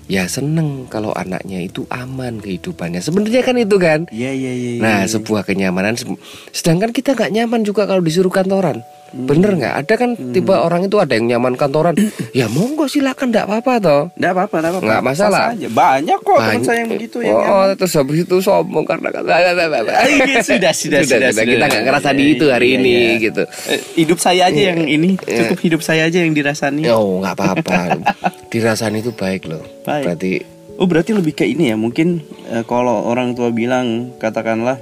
Ya 0.06 0.30
seneng 0.30 0.86
kalau 0.86 1.10
anaknya 1.10 1.58
itu 1.66 1.82
aman 1.90 2.38
kehidupannya. 2.38 3.02
Sebenarnya 3.02 3.42
kan 3.42 3.58
itu 3.58 3.76
kan. 3.82 4.00
Iya 4.14 4.30
iya 4.30 4.52
iya. 4.54 4.70
Nah, 4.78 5.02
iya. 5.02 5.10
sebuah 5.10 5.42
kenyamanan. 5.42 5.98
Se- 5.98 6.06
Sedangkan 6.54 6.94
kita 6.94 7.18
nggak 7.18 7.34
nyaman 7.34 7.66
juga 7.66 7.90
kalau 7.90 7.98
disuruh 7.98 8.30
kantoran. 8.30 8.86
Bener 9.14 9.54
nggak? 9.54 9.74
Ada 9.84 9.94
kan 9.94 10.10
tipe 10.34 10.50
orang 10.50 10.86
itu 10.86 10.96
ada 10.98 11.14
yang 11.14 11.26
nyaman 11.30 11.54
kantoran. 11.54 11.94
ya 12.38 12.50
monggo 12.50 12.90
silakan, 12.90 13.30
nggak 13.30 13.46
apa-apa 13.46 13.72
toh. 13.78 14.02
Nggak 14.18 14.32
apa-apa, 14.34 14.54
nggak 14.58 14.72
apa-apa. 14.72 14.86
Nggak 14.86 15.02
masalah. 15.02 15.42
Aja. 15.54 15.68
Banyak 15.70 16.18
kok 16.20 16.36
teman 16.36 16.48
Banyak- 16.48 16.66
saya 16.66 16.78
yang 16.82 16.90
begitu 16.90 17.16
yang 17.22 17.36
oh, 17.36 17.46
oh, 17.46 17.64
terus 17.78 17.92
habis 17.94 18.18
itu 18.26 18.36
sombong 18.40 18.84
karena 18.84 19.08
kata 19.14 19.28
Iya, 19.30 20.40
sudah, 20.42 20.72
sudah, 20.74 21.00
sudah, 21.06 21.30
sudah. 21.30 21.44
kita 21.46 21.64
nggak 21.70 21.84
ngerasa 21.86 22.08
di 22.12 22.24
itu 22.34 22.44
hari 22.50 22.66
Iya, 22.72 22.76
ini 22.80 22.94
iya. 22.94 23.24
gitu. 23.30 23.42
Eh, 23.46 23.80
hidup 24.00 24.18
saya 24.18 24.42
aja 24.50 24.60
yang 24.74 24.80
ini 24.84 25.08
Iya. 25.22 25.36
cukup 25.46 25.58
hidup 25.62 25.80
saya 25.84 26.02
aja 26.08 26.18
yang 26.20 26.32
dirasani. 26.34 26.82
Oh 26.90 27.22
nggak 27.22 27.34
apa-apa. 27.38 27.78
Dirasani 28.52 29.04
itu 29.04 29.12
baik 29.12 29.46
loh. 29.46 29.62
Baik. 29.84 30.04
Berarti 30.06 30.32
Oh 30.76 30.84
berarti 30.84 31.16
lebih 31.16 31.32
ke 31.32 31.48
ini 31.48 31.72
ya 31.72 31.76
mungkin 31.80 32.20
eh, 32.52 32.60
kalau 32.68 33.08
orang 33.08 33.32
tua 33.32 33.48
bilang 33.48 34.12
katakanlah 34.20 34.76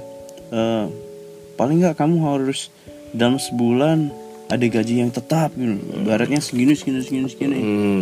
eh, 0.51 0.83
paling 1.55 1.79
nggak 1.79 1.95
kamu 1.95 2.19
harus 2.19 2.67
dalam 3.15 3.39
sebulan 3.39 4.11
ada 4.45 4.61
gaji 4.61 5.01
yang 5.01 5.09
tetap 5.09 5.55
gitu. 5.55 5.79
Baratnya 6.03 6.37
segini 6.37 6.75
segini 6.75 6.99
segini 7.01 7.25
segini. 7.25 7.57
hmm, 7.57 8.01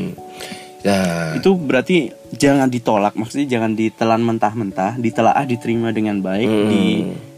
ya. 0.82 1.00
Itu 1.38 1.56
berarti 1.56 2.12
jangan 2.34 2.68
ditolak 2.68 3.16
maksudnya 3.16 3.48
jangan 3.48 3.72
ditelan 3.74 4.20
mentah-mentah, 4.20 4.98
ditelaah 4.98 5.46
diterima 5.46 5.90
dengan 5.90 6.20
baik, 6.20 6.50
Hmm. 6.50 6.68
di 6.68 6.84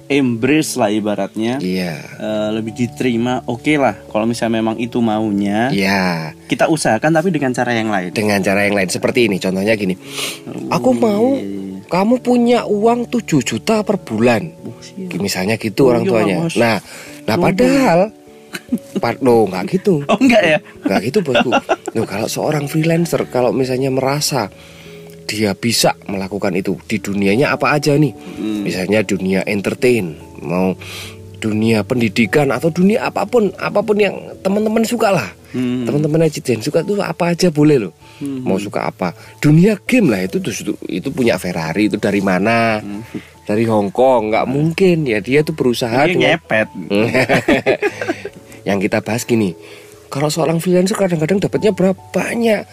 embrace 0.06 0.78
lah 0.78 0.90
ibaratnya. 0.90 1.58
iya. 1.60 1.98
Eh, 2.18 2.50
lebih 2.54 2.74
diterima 2.74 3.42
oke 3.46 3.74
lah. 3.76 3.98
Kalau 4.06 4.26
misalnya 4.26 4.62
memang 4.62 4.78
itu 4.78 5.02
maunya 5.02 5.70
iya. 5.70 6.30
kita 6.46 6.70
usahakan 6.70 7.10
tapi 7.12 7.30
dengan 7.30 7.50
cara 7.52 7.74
yang 7.74 7.90
lain. 7.90 8.14
Dengan 8.14 8.38
cara 8.40 8.66
yang 8.66 8.78
lain 8.78 8.90
seperti 8.90 9.26
ini. 9.26 9.38
Contohnya 9.38 9.74
gini. 9.74 9.98
Aku 10.70 10.94
mau 10.94 11.38
kamu 11.86 12.16
punya 12.18 12.66
uang 12.66 13.10
7 13.10 13.42
juta 13.42 13.82
per 13.82 13.98
bulan. 13.98 14.50
Oh, 14.66 14.78
misalnya 15.18 15.58
gitu 15.58 15.86
Oh, 15.86 15.94
orang 15.94 16.02
iya, 16.02 16.10
tuanya. 16.10 16.36
Mas. 16.42 16.54
nah 16.58 16.78
nah 17.26 17.36
padahal 17.38 18.14
Pak, 19.04 19.20
no, 19.20 19.44
nggak 19.52 19.64
gitu. 19.76 20.02
oh 20.08 20.18
enggak 20.20 20.44
ya 20.44 20.60
Nggak 20.88 21.00
gitu 21.12 21.20
bosku. 21.20 21.52
Loh, 21.92 22.08
kalau 22.12 22.28
seorang 22.32 22.66
freelancer 22.72 23.28
kalau 23.28 23.52
misalnya 23.52 23.92
merasa 23.92 24.48
dia 25.26 25.52
bisa 25.58 25.98
melakukan 26.08 26.54
itu 26.56 26.78
di 26.86 27.02
dunianya 27.02 27.52
apa 27.52 27.76
aja 27.76 27.98
nih? 27.98 28.14
Hmm. 28.16 28.64
Misalnya 28.64 29.04
dunia 29.04 29.44
entertain, 29.44 30.16
mau 30.40 30.78
dunia 31.42 31.84
pendidikan 31.84 32.54
atau 32.54 32.72
dunia 32.72 33.10
apa 33.10 33.28
pun, 33.28 33.52
apa 33.60 33.82
pun 33.84 33.98
yang 34.00 34.16
teman-teman 34.46 34.86
suka 34.86 35.12
lah. 35.12 35.30
Hmm. 35.56 35.88
Teman-teman 35.88 36.28
Ejiden 36.28 36.60
suka 36.60 36.84
tuh 36.84 37.00
apa 37.00 37.32
aja 37.32 37.48
boleh 37.48 37.88
loh. 37.88 37.94
Mau 38.20 38.60
suka 38.60 38.92
apa? 38.92 39.16
Dunia 39.40 39.80
game 39.88 40.12
lah 40.12 40.28
itu 40.28 40.44
tuh 40.44 40.52
itu, 40.92 41.08
punya 41.16 41.40
Ferrari 41.40 41.88
itu 41.88 41.96
dari 41.96 42.20
mana? 42.20 42.84
Dari 43.48 43.64
Hong 43.64 43.96
Kong, 43.96 44.36
nggak 44.36 44.46
mungkin. 44.52 45.08
Ya 45.08 45.24
dia 45.24 45.48
tuh 45.48 45.56
berusaha 45.56 45.96
Dia 46.04 46.12
dengan 46.12 46.36
ngepet. 46.36 46.68
Yang 48.68 48.78
kita 48.90 48.98
bahas 49.00 49.24
gini 49.24 49.56
kalau 50.16 50.32
seorang 50.32 50.64
freelancer 50.64 50.96
kadang-kadang 50.96 51.44
dapatnya 51.44 51.76
berapa? 51.76 52.00
Banyak. 52.16 52.64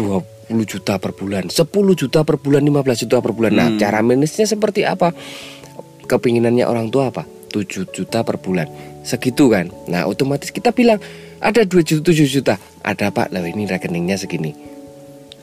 20 0.00 0.64
juta 0.64 0.96
per 0.96 1.12
bulan 1.12 1.52
10 1.52 1.68
juta 1.92 2.24
per 2.24 2.40
bulan 2.40 2.64
15 2.64 3.04
juta 3.04 3.20
per 3.20 3.32
bulan. 3.36 3.52
Nah 3.52 3.68
Hmm. 3.68 3.76
cara 3.76 4.00
manage-nya 4.00 4.48
seperti 4.48 4.88
apa? 4.88 5.12
Kepinginannya 6.08 6.64
orang 6.64 6.88
tua 6.88 7.12
apa? 7.12 7.28
7 7.52 7.84
juta 7.92 8.24
per 8.24 8.40
bulan. 8.40 8.64
Segitu 9.04 9.52
kan? 9.52 9.68
Nah 9.92 10.08
otomatis 10.08 10.48
kita 10.48 10.72
bilang 10.72 10.96
ada 11.40 11.64
2 11.64 11.72
juta 11.80 12.12
7 12.12 12.28
juta 12.28 12.54
ada 12.84 13.08
pak 13.08 13.32
lah 13.32 13.40
ini 13.42 13.64
rekeningnya 13.64 14.16
segini 14.16 14.52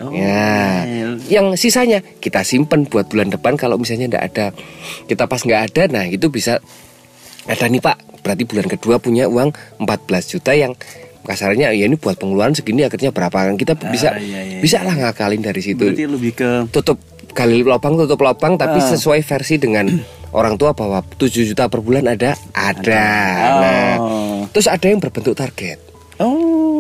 oh, 0.01 0.13
Ya, 0.13 0.86
iya. 0.86 1.08
yang 1.27 1.58
sisanya 1.58 2.06
kita 2.22 2.46
simpen 2.46 2.86
buat 2.86 3.10
bulan 3.10 3.34
depan 3.34 3.58
kalau 3.58 3.82
misalnya 3.82 4.13
nggak 4.13 4.25
ada, 4.30 4.48
kita 5.10 5.25
pas 5.25 5.42
nggak 5.42 5.62
ada, 5.74 5.84
nah 5.89 6.06
itu 6.06 6.30
bisa 6.30 6.62
ada 7.50 7.66
nih 7.66 7.82
pak. 7.82 7.98
Berarti 8.22 8.46
bulan 8.46 8.68
kedua 8.70 9.01
punya 9.01 9.25
uang 9.25 9.50
14 9.82 10.34
juta 10.38 10.54
yang 10.54 10.77
kasarnya 11.25 11.74
ya 11.74 11.89
ini 11.89 11.98
buat 11.98 12.16
pengeluaran 12.16 12.54
segini 12.54 12.86
akhirnya 12.86 13.10
berapa 13.10 13.34
kan 13.34 13.58
kita 13.58 13.74
bisa 13.89 14.16
iya, 14.22 14.48
iya, 14.48 14.58
bisa 14.62 14.80
lah 14.86 14.96
ngakalin 14.96 15.42
dari 15.44 15.60
situ. 15.60 15.82
berarti 15.92 16.06
lebih 16.08 16.32
ke 16.38 16.50
Tutup 16.72 17.01
gali 17.36 17.66
lubang 17.66 18.00
tutup 18.00 18.22
lubang 18.24 18.56
tapi 18.56 18.80
Ah. 18.80 18.88
sesuai 18.96 19.25
versi 19.25 19.60
dengan 19.60 19.92
orang 20.38 20.56
tua 20.56 20.72
bahwa 20.72 21.04
7 21.04 21.27
juta 21.44 21.68
per 21.68 21.84
bulan 21.84 22.08
ada 22.08 22.32
ada. 22.56 23.08
Nah, 23.60 23.94
oh 24.00 24.27
terus 24.51 24.68
ada 24.72 24.88
yang 24.88 25.01
berbentuk 25.04 25.36
target. 25.36 25.77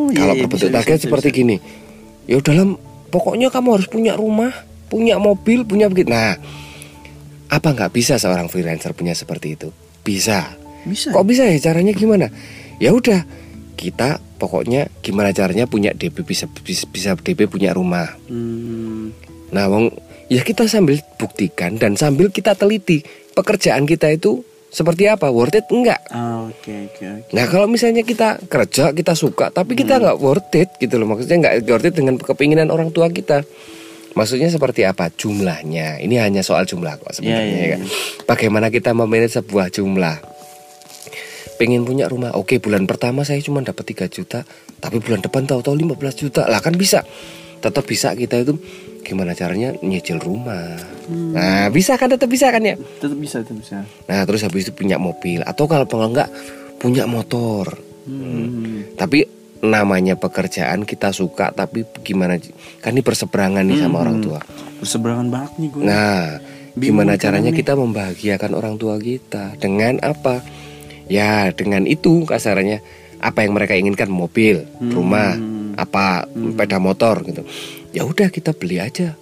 Oh 0.07 0.11
iya, 0.15 0.19
Kalau 0.23 0.33
iya, 0.33 0.41
berbentuk 0.47 0.69
bisa, 0.71 0.77
target 0.79 0.97
bisa, 0.97 1.05
seperti 1.11 1.29
bisa. 1.29 1.37
gini, 1.43 1.55
ya 2.25 2.37
dalam 2.39 2.69
pokoknya 3.11 3.47
kamu 3.51 3.67
harus 3.75 3.87
punya 3.91 4.13
rumah, 4.15 4.51
punya 4.87 5.19
mobil, 5.19 5.67
punya 5.67 5.91
begitu. 5.91 6.07
Nah, 6.07 6.39
apa 7.51 7.67
nggak 7.75 7.91
bisa 7.91 8.15
seorang 8.15 8.47
freelancer 8.47 8.95
punya 8.95 9.11
seperti 9.11 9.59
itu? 9.59 9.69
Bisa. 10.03 10.55
bisa 10.87 11.11
Kok 11.11 11.25
bisa 11.27 11.43
ya? 11.43 11.59
Caranya 11.59 11.91
gimana? 11.91 12.31
Ya 12.79 12.95
udah, 12.95 13.27
kita 13.75 14.23
pokoknya 14.39 14.87
gimana 15.03 15.35
caranya 15.35 15.67
punya 15.67 15.91
DP 15.91 16.23
bisa 16.23 16.45
bisa, 16.47 16.87
bisa 16.87 17.09
DP 17.19 17.51
punya 17.51 17.75
rumah. 17.75 18.15
Hmm, 18.31 19.11
Nah, 19.47 19.71
wong 19.71 19.95
ya 20.27 20.43
kita 20.43 20.67
sambil 20.67 20.99
buktikan 21.15 21.79
dan 21.79 21.95
sambil 21.95 22.27
kita 22.27 22.51
teliti 22.51 23.03
pekerjaan 23.31 23.87
kita 23.87 24.11
itu 24.11 24.43
seperti 24.77 25.09
apa, 25.09 25.33
worth 25.33 25.57
it 25.57 25.65
enggak? 25.73 25.97
ah, 26.13 26.45
oke 26.45 26.69
oke 26.69 27.01
oke 27.01 27.33
Nah 27.33 27.49
kalau 27.49 27.65
misalnya 27.65 28.05
kita 28.05 28.37
kerja 28.45 28.93
kita 28.93 29.17
suka 29.17 29.49
tapi 29.49 29.73
kita 29.73 29.97
nggak 29.97 30.17
worth 30.21 30.53
it 30.53 30.69
gitu 30.77 31.01
loh 31.01 31.09
maksudnya 31.09 31.41
nggak 31.41 31.53
worth 31.65 31.89
it 31.89 31.95
dengan 31.97 32.21
kepinginan 32.21 32.69
orang 32.69 32.93
tua 32.93 33.09
kita. 33.09 33.41
Maksudnya 34.17 34.49
seperti 34.49 34.81
apa 34.81 35.13
jumlahnya? 35.13 36.01
Ini 36.01 36.15
hanya 36.25 36.41
soal 36.41 36.65
jumlah 36.65 36.97
kok 36.97 37.21
sebenarnya 37.21 37.37
Iya, 37.45 37.53
iya, 37.53 37.61
ya 37.61 37.67
kan. 37.77 37.81
Bagaimana 38.25 38.73
kita 38.73 38.89
memanage 38.97 39.37
sebuah 39.37 39.69
jumlah? 39.69 40.17
Pengen 41.61 41.85
punya 41.85 42.09
rumah, 42.09 42.33
oke 42.33 42.57
bulan 42.57 42.89
pertama 42.89 43.21
saya 43.25 43.41
cuma 43.45 43.61
dapat 43.61 43.93
3 43.93 44.09
juta, 44.09 44.41
tapi 44.77 45.01
bulan 45.01 45.21
depan 45.21 45.45
tahu-tahu 45.45 45.73
15 45.73 46.17
juta, 46.17 46.45
lah 46.49 46.61
kan 46.61 46.73
bisa. 46.73 47.05
Tetap 47.61 47.85
bisa 47.85 48.13
kita 48.13 48.41
itu 48.41 48.57
gimana 49.07 49.31
caranya 49.31 49.71
nyicil 49.79 50.19
rumah. 50.19 50.75
Nah 51.07 51.71
bisa 51.71 51.95
kan 51.95 52.11
tetap 52.11 52.27
bisa 52.27 52.51
kan 52.51 52.59
ya? 52.59 52.75
tetap 52.99 53.15
bisa 53.15 53.39
tetap 53.39 53.55
bisa 53.55 53.77
Nah 54.05 54.27
terus 54.27 54.43
habis 54.43 54.67
itu 54.67 54.75
punya 54.75 54.99
mobil 54.99 55.39
atau 55.41 55.63
kalau 55.63 55.87
enggak 56.03 56.27
punya 56.75 57.07
motor. 57.07 57.71
hmm. 58.03 58.99
Tapi 58.99 59.23
namanya 59.57 60.13
pekerjaan 60.13 60.85
kita 60.85 61.09
suka 61.09 61.49
tapi 61.49 61.81
gimana 62.05 62.37
kan 62.77 62.93
ini 62.93 63.01
berseberangan 63.01 63.65
nih 63.65 63.79
sama 63.79 64.03
orang 64.05 64.21
tua. 64.21 64.37
berseberangan 64.77 65.27
banget 65.33 65.51
nih 65.57 65.69
gue 65.73 65.81
Nah, 65.81 66.19
Bingung 66.77 67.01
gimana 67.01 67.17
caranya 67.17 67.49
nih. 67.49 67.57
kita 67.57 67.73
membahagiakan 67.73 68.51
orang 68.53 68.77
tua 68.77 69.01
kita 69.01 69.57
dengan 69.57 69.97
apa? 70.05 70.45
Ya, 71.09 71.49
dengan 71.55 71.89
itu 71.89 72.21
kasarannya 72.27 72.83
apa 73.17 73.41
yang 73.41 73.57
mereka 73.57 73.73
inginkan 73.73 74.13
mobil, 74.13 74.61
Hmm. 74.77 74.93
rumah, 74.93 75.33
apa 75.73 76.29
sepeda 76.29 76.77
motor 76.77 77.25
gitu. 77.25 77.41
Ya 77.91 78.03
udah 78.03 78.27
kita 78.27 78.51
beli 78.51 78.77
aja. 78.77 79.15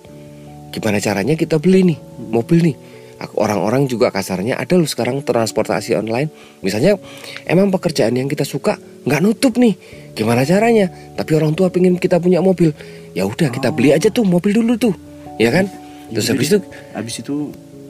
Gimana 0.69 0.99
caranya 0.99 1.33
kita 1.33 1.57
beli 1.57 1.95
nih 1.95 1.97
mobil 2.29 2.71
nih? 2.71 2.75
Aku- 3.15 3.39
Orang-orang 3.39 3.87
juga 3.87 4.11
kasarnya 4.11 4.59
ada 4.59 4.75
loh 4.75 4.85
sekarang 4.85 5.23
transportasi 5.23 5.95
online. 5.95 6.27
Misalnya 6.59 6.99
emang 7.45 7.71
pekerjaan 7.71 8.11
yang 8.11 8.27
kita 8.27 8.43
suka 8.43 8.75
nggak 9.05 9.21
nutup 9.23 9.55
nih. 9.55 9.77
Gimana 10.11 10.43
caranya? 10.43 10.91
Tapi 11.15 11.31
orang 11.33 11.55
tua 11.55 11.71
pengen 11.71 11.95
kita 11.95 12.19
punya 12.19 12.39
mobil. 12.39 12.75
Ya 13.15 13.23
udah 13.23 13.47
kita 13.47 13.71
beli 13.71 13.95
aja 13.95 14.11
tuh 14.11 14.27
mobil 14.27 14.51
dulu 14.51 14.75
tuh, 14.75 14.91
ya 15.39 15.47
kan? 15.47 15.71
Terus 16.05 16.27
habis 16.27 16.47
deh. 16.47 16.59
itu 16.59 16.67
habis 16.91 17.15
itu 17.17 17.35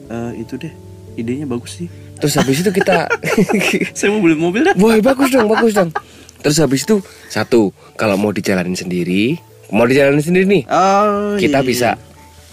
eh, 0.06 0.32
itu 0.40 0.54
deh 0.56 0.72
idenya 1.16 1.44
bagus 1.44 1.76
sih 1.76 1.88
terus 2.16 2.32
habis 2.32 2.64
itu 2.64 2.70
kita 2.70 3.04
saya 3.96 4.08
mau 4.08 4.24
beli 4.24 4.32
mobil 4.32 4.64
dah 4.64 4.72
Wah 4.72 4.96
bagus 5.04 5.28
dong 5.28 5.48
bagus 5.48 5.72
dong 5.72 5.92
Terus 6.40 6.56
habis 6.56 6.84
itu 6.84 6.96
Satu 7.26 7.76
Kalau 7.92 8.16
mau 8.16 8.32
dijalanin 8.32 8.72
sendiri 8.72 9.36
Mau 9.74 9.86
dijalanin 9.86 10.22
sendiri 10.22 10.46
nih 10.46 10.62
oh 10.70 11.34
Kita 11.38 11.60
iya, 11.62 11.66
bisa 11.66 11.90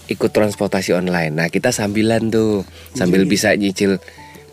ikut 0.04 0.30
transportasi 0.30 0.92
online. 0.92 1.32
Nah 1.32 1.48
kita 1.48 1.72
sambilan 1.72 2.28
tuh, 2.28 2.60
sambil 2.92 3.24
bisa 3.24 3.56
nyicil 3.56 3.96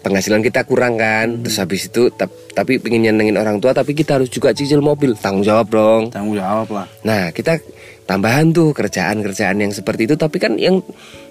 penghasilan 0.02 0.40
kita 0.40 0.64
kurang 0.64 0.96
kan. 0.96 1.44
Terus 1.44 1.58
habis 1.60 1.92
itu 1.92 2.08
tap- 2.16 2.34
tapi 2.56 2.80
pengen 2.80 3.12
nyenengin 3.12 3.36
orang 3.36 3.60
tua, 3.60 3.76
tapi 3.76 3.92
kita 3.92 4.16
harus 4.20 4.32
juga 4.32 4.56
cicil 4.56 4.80
mobil. 4.80 5.16
Tanggung 5.20 5.44
jawab 5.44 5.68
dong. 5.72 6.02
tanggung 6.12 6.40
jawab 6.40 6.68
lah 6.72 6.88
Nah 7.04 7.36
kita 7.36 7.60
tambahan 8.08 8.52
tuh 8.52 8.72
kerjaan-kerjaan 8.72 9.60
yang 9.60 9.72
seperti 9.76 10.08
itu, 10.08 10.16
tapi 10.16 10.40
kan 10.40 10.56
yang 10.56 10.80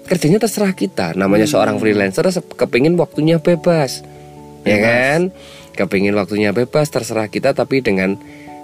kerjanya 0.05 0.37
terserah 0.41 0.73
kita. 0.73 1.13
Namanya 1.17 1.49
seorang 1.49 1.81
freelancer 1.81 2.25
kepingin 2.57 2.97
waktunya 2.97 3.41
bebas, 3.41 4.05
ya 4.65 4.77
kan? 4.81 5.33
Kepingin 5.71 6.13
waktunya 6.13 6.51
bebas 6.53 6.93
terserah 6.93 7.25
kita, 7.31 7.53
tapi 7.57 7.79
dengan 7.81 8.19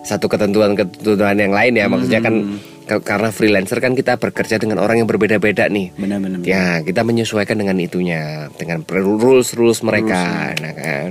satu 0.07 0.31
ketentuan-ketentuan 0.31 1.35
yang 1.35 1.51
lain 1.51 1.73
ya. 1.75 1.91
Maksudnya 1.91 2.23
kan 2.23 2.63
karena 2.87 3.29
freelancer 3.35 3.83
kan 3.83 3.91
kita 3.91 4.15
bekerja 4.15 4.55
dengan 4.63 4.79
orang 4.79 5.03
yang 5.03 5.09
berbeda-beda 5.11 5.67
nih. 5.67 5.91
benar-benar 5.99 6.39
Ya 6.47 6.79
kita 6.79 7.03
menyesuaikan 7.03 7.59
dengan 7.59 7.75
itunya, 7.83 8.47
dengan 8.55 8.87
rules 8.87 9.51
rules 9.51 9.83
mereka, 9.83 10.55
nah 10.55 10.71
kan. 10.71 11.07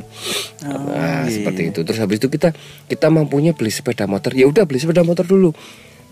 nah, 0.64 1.28
seperti 1.28 1.68
itu. 1.68 1.84
Terus 1.84 2.00
habis 2.00 2.16
itu 2.16 2.32
kita 2.32 2.56
kita 2.88 3.12
mampunya 3.12 3.52
beli 3.52 3.68
sepeda 3.68 4.08
motor, 4.08 4.32
ya 4.32 4.48
udah 4.48 4.64
beli 4.64 4.80
sepeda 4.80 5.04
motor 5.04 5.28
dulu. 5.28 5.52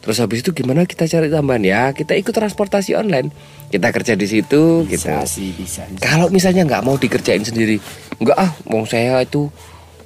Terus 0.04 0.20
habis 0.20 0.44
itu 0.44 0.52
gimana 0.52 0.84
kita 0.84 1.08
cari 1.08 1.32
tambahan 1.32 1.64
ya? 1.64 1.82
Kita 1.96 2.12
ikut 2.12 2.36
transportasi 2.36 2.92
online. 2.92 3.32
Kita 3.72 3.88
kerja 3.88 4.12
di 4.12 4.28
situ, 4.28 4.84
bisa 4.84 5.24
kita. 5.24 5.24
sih 5.24 5.56
bisa, 5.56 5.88
bisa. 5.88 6.04
Kalau 6.04 6.28
misalnya 6.28 6.68
nggak 6.68 6.84
mau 6.84 7.00
dikerjain 7.00 7.40
sendiri, 7.40 7.80
nggak 8.20 8.36
ah, 8.36 8.52
mau 8.68 8.84
saya 8.84 9.24
itu 9.24 9.48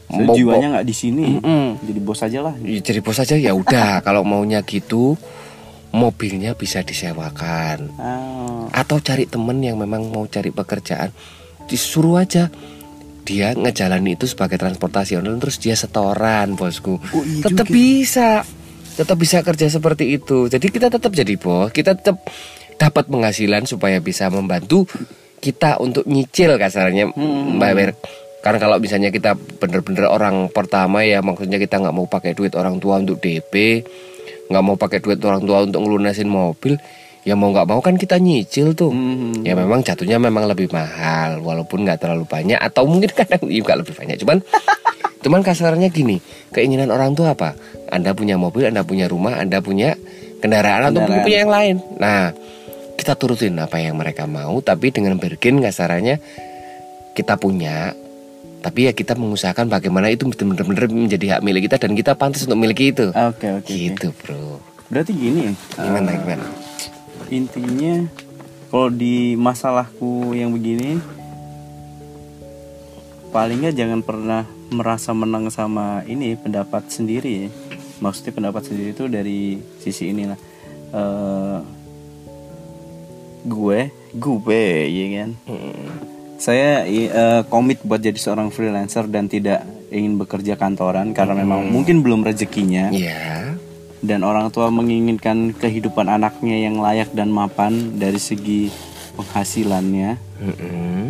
So, 0.09 0.25
jiwanya 0.33 0.81
nggak 0.81 0.87
di 0.89 0.95
sini. 0.97 1.25
Mm-mm. 1.37 1.85
jadi 1.85 2.01
bos 2.01 2.21
aja 2.25 2.41
lah. 2.41 2.55
Ya, 2.65 2.81
jadi 2.81 3.01
bos 3.05 3.21
aja 3.21 3.37
ya 3.37 3.53
udah. 3.53 4.01
Kalau 4.07 4.25
maunya 4.25 4.65
gitu, 4.65 5.21
mobilnya 5.93 6.57
bisa 6.57 6.81
disewakan. 6.81 7.93
Ah, 8.01 8.65
atau 8.73 9.05
cari 9.05 9.29
temen 9.29 9.61
yang 9.61 9.77
memang 9.77 10.09
mau 10.09 10.25
cari 10.25 10.49
pekerjaan. 10.49 11.13
Disuruh 11.69 12.25
aja. 12.25 12.49
Dia 13.29 13.53
ngejalani 13.53 14.17
itu 14.17 14.25
sebagai 14.25 14.57
transportasi 14.57 15.21
online 15.21 15.37
terus 15.37 15.61
dia 15.61 15.77
setoran 15.77 16.57
bosku. 16.57 16.97
Oh, 16.97 17.25
iya 17.29 17.45
tetap 17.45 17.69
bisa. 17.69 18.41
Tetap 18.97 19.21
bisa 19.21 19.45
kerja 19.45 19.69
seperti 19.69 20.17
itu. 20.17 20.49
Jadi 20.49 20.73
kita 20.73 20.89
tetap 20.89 21.13
jadi 21.13 21.37
bos. 21.37 21.69
Kita 21.69 21.93
tetap 21.93 22.25
dapat 22.81 23.05
penghasilan 23.13 23.69
supaya 23.69 24.01
bisa 24.01 24.33
membantu 24.33 24.89
kita 25.39 25.79
untuk 25.79 26.09
nyicil 26.09 26.59
kasarnya 26.59 27.15
bayar 27.59 27.95
karena 28.39 28.59
kalau 28.59 28.77
misalnya 28.79 29.11
kita 29.11 29.35
bener-bener 29.59 30.07
orang 30.07 30.47
pertama 30.49 31.03
ya 31.03 31.19
maksudnya 31.21 31.59
kita 31.59 31.79
nggak 31.79 31.93
mau 31.93 32.07
pakai 32.07 32.33
duit 32.33 32.55
orang 32.55 32.79
tua 32.79 32.99
untuk 32.99 33.19
DP 33.19 33.83
nggak 34.49 34.63
mau 34.63 34.75
pakai 34.75 34.99
duit 34.99 35.19
orang 35.21 35.43
tua 35.43 35.63
untuk 35.63 35.83
ngelunasin 35.83 36.27
mobil 36.27 36.79
ya 37.23 37.35
mau 37.35 37.51
nggak 37.51 37.67
mau 37.67 37.83
kan 37.83 37.99
kita 37.99 38.17
nyicil 38.17 38.73
tuh 38.73 38.89
Mhm. 38.89 39.43
ya 39.43 39.53
memang 39.53 39.83
jatuhnya 39.83 40.17
memang 40.17 40.47
lebih 40.47 40.71
mahal 40.71 41.43
walaupun 41.43 41.85
nggak 41.85 42.01
terlalu 42.01 42.25
banyak 42.25 42.57
atau 42.57 42.87
mungkin 42.87 43.11
kadang 43.19 43.43
juga 43.45 43.75
lebih 43.75 43.93
banyak 43.93 44.17
cuman 44.17 44.39
cuman 45.27 45.41
kasarnya 45.43 45.91
gini 45.91 46.23
keinginan 46.55 46.89
orang 46.89 47.13
tua 47.13 47.35
apa 47.35 47.59
anda 47.91 48.15
punya 48.15 48.39
mobil 48.39 48.65
anda 48.65 48.81
punya 48.81 49.11
rumah 49.11 49.37
anda 49.37 49.59
punya 49.59 49.99
kendaraan 50.39 50.89
atau 50.89 51.03
Kendaraan. 51.05 51.25
punya 51.27 51.39
yang 51.43 51.53
lain 51.53 51.77
nah 51.99 52.31
kita 52.95 53.19
turutin 53.19 53.59
apa 53.59 53.83
yang 53.83 53.99
mereka 53.99 54.25
mau 54.25 54.63
tapi 54.63 54.95
dengan 54.95 55.19
bergen 55.19 55.59
kasarannya 55.59 56.23
kita 57.13 57.35
punya 57.35 57.93
tapi 58.59 58.91
ya 58.91 58.93
kita 58.93 59.15
mengusahakan 59.15 59.71
bagaimana 59.71 60.11
itu 60.11 60.27
benar-benar 60.27 60.91
menjadi 60.91 61.39
hak 61.39 61.43
milik 61.47 61.71
kita 61.71 61.79
dan 61.79 61.95
kita 61.95 62.13
pantas 62.19 62.43
untuk 62.45 62.59
miliki 62.59 62.91
itu. 62.91 63.15
Oke 63.15 63.47
oke 63.63 63.63
oke. 63.63 63.71
gitu 63.71 64.11
bro. 64.19 64.59
Berarti 64.91 65.13
gini 65.15 65.55
gimana 65.79 66.11
eh, 66.11 66.19
gimana? 66.19 66.47
intinya 67.29 68.09
kalau 68.73 68.89
di 68.89 69.37
masalahku 69.37 70.33
yang 70.33 70.51
begini 70.51 70.97
paling 73.31 73.63
nggak 73.63 73.77
jangan 73.77 74.01
pernah 74.01 74.43
merasa 74.73 75.13
menang 75.13 75.53
sama 75.53 76.03
ini 76.09 76.35
pendapat 76.35 76.91
sendiri. 76.91 77.47
Ya. 77.47 77.51
maksudnya 77.99 78.31
pendapat 78.31 78.63
sendiri 78.63 78.95
itu 78.95 79.11
dari 79.11 79.59
sisi 79.83 80.15
inilah. 80.15 80.39
Eh, 80.95 81.59
gue 83.49 83.81
gue 84.15 84.65
ya 84.87 85.07
kan 85.23 85.31
saya 86.39 86.87
eh, 86.87 87.43
komit 87.51 87.83
buat 87.83 87.99
jadi 87.99 88.17
seorang 88.17 88.55
freelancer 88.55 89.11
dan 89.11 89.27
tidak 89.27 89.67
ingin 89.91 90.17
bekerja 90.17 90.55
kantoran 90.55 91.11
karena 91.11 91.35
memang 91.35 91.67
mungkin 91.69 92.01
belum 92.01 92.23
rezekinya. 92.23 92.95
Iya. 92.95 93.59
Dan 93.99 94.23
orang 94.23 94.55
tua 94.55 94.71
menginginkan 94.71 95.51
kehidupan 95.59 96.07
anaknya 96.07 96.63
yang 96.63 96.79
layak 96.79 97.11
dan 97.11 97.35
mapan 97.35 97.99
dari 97.99 98.23
segi 98.23 98.71
penghasilannya. 99.19 100.31
Mm-mm. 100.39 101.07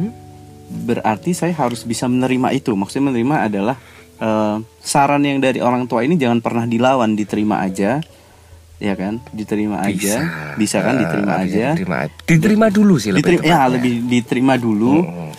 berarti 0.69 1.33
saya 1.33 1.53
harus 1.53 1.85
bisa 1.85 2.09
menerima 2.09 2.53
itu. 2.57 2.73
Maksudnya 2.73 3.13
menerima 3.13 3.37
adalah 3.53 3.77
eh, 4.21 4.57
saran 4.81 5.25
yang 5.25 5.45
dari 5.45 5.61
orang 5.61 5.85
tua 5.85 6.05
ini 6.05 6.17
jangan 6.17 6.41
pernah 6.41 6.65
dilawan 6.65 7.13
diterima 7.13 7.61
aja 7.61 8.01
ya 8.79 8.95
kan? 8.95 9.19
Diterima 9.35 9.83
aja. 9.83 10.55
Bisa. 10.55 10.79
Kan? 10.83 11.03
Diterima 11.03 11.35
bisa 11.43 11.45
aja. 11.45 11.67
diterima, 11.75 11.97
diterima 12.25 12.67
dulu 12.71 12.95
sih 12.97 13.11
lebih 13.11 13.43
diterima 13.43 13.51
ya 13.51 13.61
lebih 13.67 13.95
diterima 14.07 14.55
dulu. 14.57 14.95
Mm. 15.03 15.31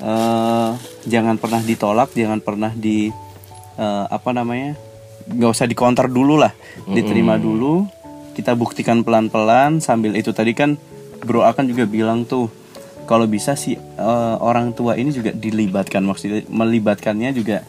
Eh, 0.00 0.70
jangan 1.06 1.36
pernah 1.36 1.60
ditolak 1.60 2.10
jangan 2.16 2.40
pernah 2.42 2.70
di 2.74 3.08
eh, 3.78 4.04
apa 4.10 4.30
namanya? 4.34 4.74
Nggak 5.30 5.50
usah 5.54 5.66
dikonter 5.70 6.10
dulu 6.10 6.34
lah. 6.42 6.52
Diterima 6.90 7.38
dulu. 7.38 7.86
Kita 8.34 8.58
buktikan 8.58 9.06
pelan-pelan. 9.06 9.78
Sambil 9.78 10.18
itu 10.18 10.34
tadi 10.34 10.52
kan 10.52 10.74
bro 11.22 11.46
akan 11.46 11.68
juga 11.68 11.84
bilang 11.84 12.24
tuh 12.24 12.48
kalau 13.04 13.28
bisa 13.30 13.54
sih 13.54 13.78
eh, 13.78 14.36
orang 14.42 14.74
tua 14.74 14.98
ini 14.98 15.14
juga 15.14 15.30
dilibatkan. 15.30 16.02
Maksudnya 16.02 16.48
melibatkannya 16.50 17.30
juga 17.36 17.62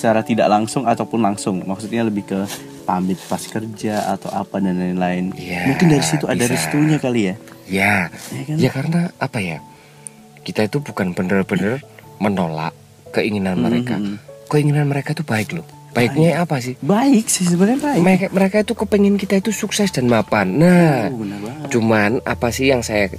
secara 0.00 0.24
tidak 0.24 0.48
langsung 0.48 0.88
ataupun 0.88 1.20
langsung 1.20 1.60
maksudnya 1.60 2.00
lebih 2.02 2.24
ke 2.24 2.40
pamit 2.82 3.20
pas 3.22 3.36
kerja 3.38 4.08
atau 4.08 4.32
apa 4.32 4.56
dan 4.56 4.72
lain-lain 4.74 5.28
Iya, 5.30 5.68
mungkin 5.68 5.92
dari 5.92 6.00
situ 6.00 6.24
ada 6.24 6.40
bisa. 6.40 6.56
restunya 6.56 6.96
kali 6.96 7.20
ya 7.22 7.34
Ya, 7.68 7.94
Ya 8.32 8.42
kan? 8.42 8.56
ya 8.56 8.70
karena 8.72 9.00
apa 9.14 9.38
ya? 9.38 9.60
Kita 10.40 10.64
itu 10.64 10.80
bukan 10.80 11.12
bener-bener 11.12 11.84
menolak 12.16 12.72
keinginan 13.10 13.60
mereka. 13.60 13.94
Mhm. 13.94 14.16
Keinginan 14.48 14.88
mereka 14.88 15.12
itu 15.12 15.22
baik 15.22 15.52
loh. 15.52 15.62
Baiknya 15.90 16.40
apa 16.40 16.58
sih? 16.58 16.74
baik 16.80 17.26
sih 17.26 17.44
sebenarnya 17.44 17.78
baik 17.78 18.00
Mereka, 18.00 18.26
mereka 18.30 18.56
itu 18.60 18.72
kepengen 18.74 19.14
kita 19.14 19.36
itu 19.36 19.50
sukses 19.50 19.90
dan 19.90 20.06
mapan. 20.06 20.54
Nah, 20.56 21.10
Oh, 21.10 21.68
cuman 21.68 22.24
apa 22.24 22.48
sih 22.48 22.70
yang 22.70 22.80
saya 22.80 23.10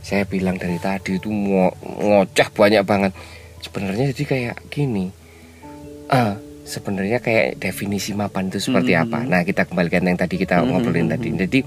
saya 0.00 0.24
bilang 0.24 0.56
dari 0.56 0.76
tadi 0.76 1.14
itu 1.14 1.28
ngo, 1.28 1.72
ngocah 1.80 2.48
banyak 2.50 2.82
banget. 2.82 3.12
Sebenarnya 3.60 4.12
jadi 4.12 4.24
kayak 4.26 4.56
gini. 4.68 5.08
Ah, 6.14 6.32
sebenarnya 6.62 7.18
kayak 7.18 7.58
definisi 7.58 8.14
mapan 8.14 8.46
itu 8.46 8.62
seperti 8.62 8.94
Mhm. 8.94 9.02
apa? 9.02 9.18
Nah, 9.26 9.42
kita 9.42 9.66
kembalikan 9.66 10.06
yang 10.06 10.14
tadi 10.14 10.38
kita 10.38 10.62
Mhm. 10.62 10.66
ngobrolin 10.70 11.10
tadi. 11.10 11.28
Jadi 11.34 11.60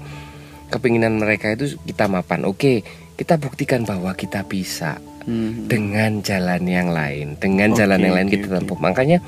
kepinginan 0.66 1.20
mereka 1.20 1.52
itu 1.52 1.76
kita 1.78 2.08
mapan. 2.08 2.48
Oke, 2.48 2.80
kita 3.14 3.36
buktikan 3.36 3.84
bahwa 3.84 4.12
kita 4.12 4.42
bisa 4.42 4.96
Hmm. 5.22 5.68
dengan 5.68 6.24
jalan 6.24 6.64
yang 6.64 6.88
lain. 6.88 7.36
Dengan 7.36 7.76
Oke, 7.76 7.78
jalan 7.78 7.98
yang 8.00 8.14
lain 8.16 8.28
oke, 8.28 8.34
kita 8.34 8.46
tempuh. 8.56 8.78
Makanya 8.78 9.18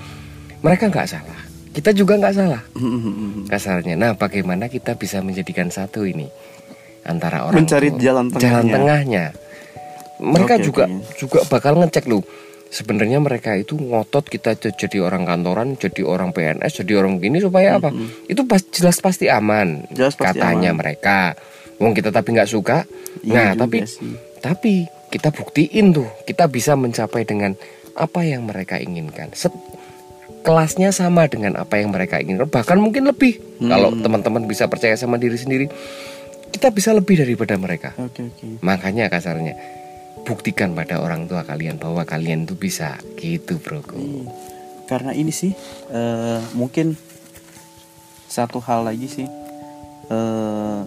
mereka 0.60 0.88
nggak 0.88 1.06
salah. 1.06 1.40
Kita 1.70 1.92
juga 1.92 2.16
nggak 2.16 2.34
salah 2.34 2.62
Hmm. 2.74 3.46
kasarnya. 3.46 3.94
Nah, 3.94 4.16
bagaimana 4.16 4.66
kita 4.66 4.96
bisa 4.96 5.20
menjadikan 5.20 5.68
satu 5.68 6.02
ini 6.02 6.26
antara 7.02 7.44
orang 7.44 7.62
Mencari 7.62 7.92
tua- 7.92 8.00
jalan 8.00 8.26
jalan 8.32 8.64
tengahnya. 8.64 8.72
tengahnya. 8.74 9.24
Mereka 10.18 10.54
Oke, 10.56 10.64
juga 10.66 10.84
oke. 10.84 11.16
juga 11.16 11.38
bakal 11.46 11.72
ngecek 11.78 12.04
loh. 12.06 12.20
Sebenarnya 12.70 13.18
mereka 13.18 13.58
itu 13.58 13.74
ngotot 13.74 14.30
kita 14.30 14.54
jadi 14.54 15.02
orang 15.02 15.26
kantoran, 15.26 15.74
jadi 15.74 16.06
orang 16.06 16.30
PNS, 16.30 16.86
jadi 16.86 17.02
orang 17.02 17.18
gini 17.18 17.42
supaya 17.42 17.82
apa? 17.82 17.90
Itu 18.30 18.46
pas 18.46 18.62
jelas 18.62 19.02
pasti 19.02 19.26
aman. 19.26 19.90
Jelas 19.90 20.14
pasti 20.14 20.38
katanya 20.38 20.70
aman. 20.70 20.78
mereka. 20.78 21.34
Wong 21.82 21.98
kita 21.98 22.14
tapi 22.14 22.38
nggak 22.38 22.46
suka. 22.46 22.86
Iya 23.26 23.58
nah, 23.58 23.66
tapi 23.66 23.82
sih. 23.82 24.14
tapi 24.38 24.86
kita 25.10 25.34
buktiin 25.34 25.90
tuh, 25.90 26.06
kita 26.22 26.46
bisa 26.46 26.78
mencapai 26.78 27.26
dengan 27.26 27.58
apa 27.98 28.22
yang 28.22 28.46
mereka 28.46 28.78
inginkan. 28.78 29.34
Set- 29.34 29.56
kelasnya 30.40 30.94
sama 30.94 31.28
dengan 31.28 31.58
apa 31.58 31.76
yang 31.76 31.90
mereka 31.92 32.22
inginkan, 32.22 32.48
bahkan 32.48 32.78
mungkin 32.80 33.04
lebih. 33.10 33.42
Kalau 33.60 33.92
teman-teman 33.92 34.46
bisa 34.48 34.70
percaya 34.70 34.96
sama 34.96 35.20
diri 35.20 35.36
sendiri, 35.36 35.66
kita 36.54 36.70
bisa 36.70 36.94
lebih 36.94 37.20
daripada 37.20 37.58
mereka. 37.60 37.92
Oke 38.00 38.24
oke. 38.24 38.62
Makanya 38.64 39.12
kasarnya 39.12 39.58
buktikan 40.22 40.72
pada 40.72 40.98
orang 40.98 41.26
tua 41.26 41.42
kalian 41.42 41.76
bahwa 41.76 42.04
kalian 42.04 42.44
tuh 42.44 42.54
bisa 42.54 42.98
gitu, 43.16 43.58
Bro. 43.58 43.82
Karena 44.86 45.10
ini 45.10 45.30
sih 45.30 45.54
eh, 45.88 46.40
mungkin 46.52 46.94
satu 48.26 48.58
hal 48.60 48.84
lagi 48.84 49.06
sih 49.06 49.26
eh, 50.08 50.80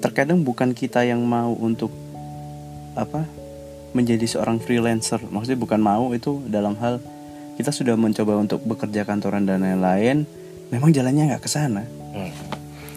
terkadang 0.00 0.40
bukan 0.40 0.72
kita 0.72 1.02
yang 1.02 1.20
mau 1.20 1.52
untuk 1.52 1.90
apa 2.94 3.22
menjadi 3.92 4.26
seorang 4.26 4.58
freelancer. 4.58 5.18
Maksudnya 5.22 5.58
bukan 5.58 5.78
mau 5.78 6.10
itu 6.10 6.42
dalam 6.46 6.74
hal 6.76 6.98
kita 7.54 7.70
sudah 7.70 7.94
mencoba 7.94 8.38
untuk 8.38 8.62
bekerja 8.62 9.02
kantoran 9.02 9.44
dan 9.44 9.60
lain-lain. 9.60 10.24
Memang 10.70 10.90
jalannya 10.90 11.30
nggak 11.30 11.42
ke 11.42 11.50
sana. 11.50 11.82
Hmm. 12.10 12.30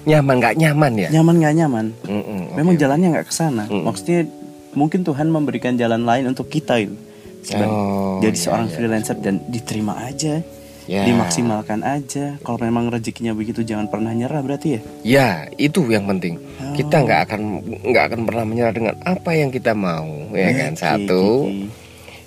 nyaman 0.04 0.36
nggak 0.36 0.56
nyaman 0.60 0.94
ya 1.00 1.10
nyaman 1.16 1.36
nggak 1.40 1.56
nyaman 1.56 1.86
Mm-mm, 2.04 2.60
memang 2.60 2.76
oke. 2.76 2.82
jalannya 2.82 3.08
nggak 3.16 3.24
ke 3.24 3.32
sana 3.32 3.64
Mm. 3.72 3.88
maksudnya 3.88 4.28
mungkin 4.74 5.02
Tuhan 5.02 5.28
memberikan 5.28 5.74
jalan 5.74 6.04
lain 6.04 6.28
untuk 6.28 6.48
kita 6.48 6.78
itu 6.78 6.96
Sebagai- 7.44 7.68
Oh, 7.68 8.18
jadi 8.20 8.32
iya, 8.32 8.44
seorang 8.44 8.68
iya. 8.68 8.74
freelancer 8.74 9.18
dan 9.20 9.44
diterima 9.46 10.00
aja 10.00 10.40
Ya. 10.84 11.08
dimaksimalkan 11.08 11.80
aja 11.80 12.36
kalau 12.40 12.60
memang 12.60 12.92
rezekinya 12.92 13.32
begitu 13.32 13.64
jangan 13.64 13.88
pernah 13.88 14.12
nyerah 14.12 14.40
berarti 14.40 14.68
ya 14.68 14.82
Ya, 15.00 15.28
itu 15.56 15.80
yang 15.88 16.04
penting. 16.06 16.36
Oh. 16.60 16.76
Kita 16.76 17.00
nggak 17.00 17.20
akan 17.24 17.42
nggak 17.88 18.04
akan 18.12 18.20
pernah 18.24 18.44
menyerah 18.44 18.74
dengan 18.74 18.96
apa 19.00 19.32
yang 19.32 19.48
kita 19.48 19.72
mau, 19.72 20.04
ya 20.32 20.52
kan? 20.52 20.76
Satu. 20.76 21.48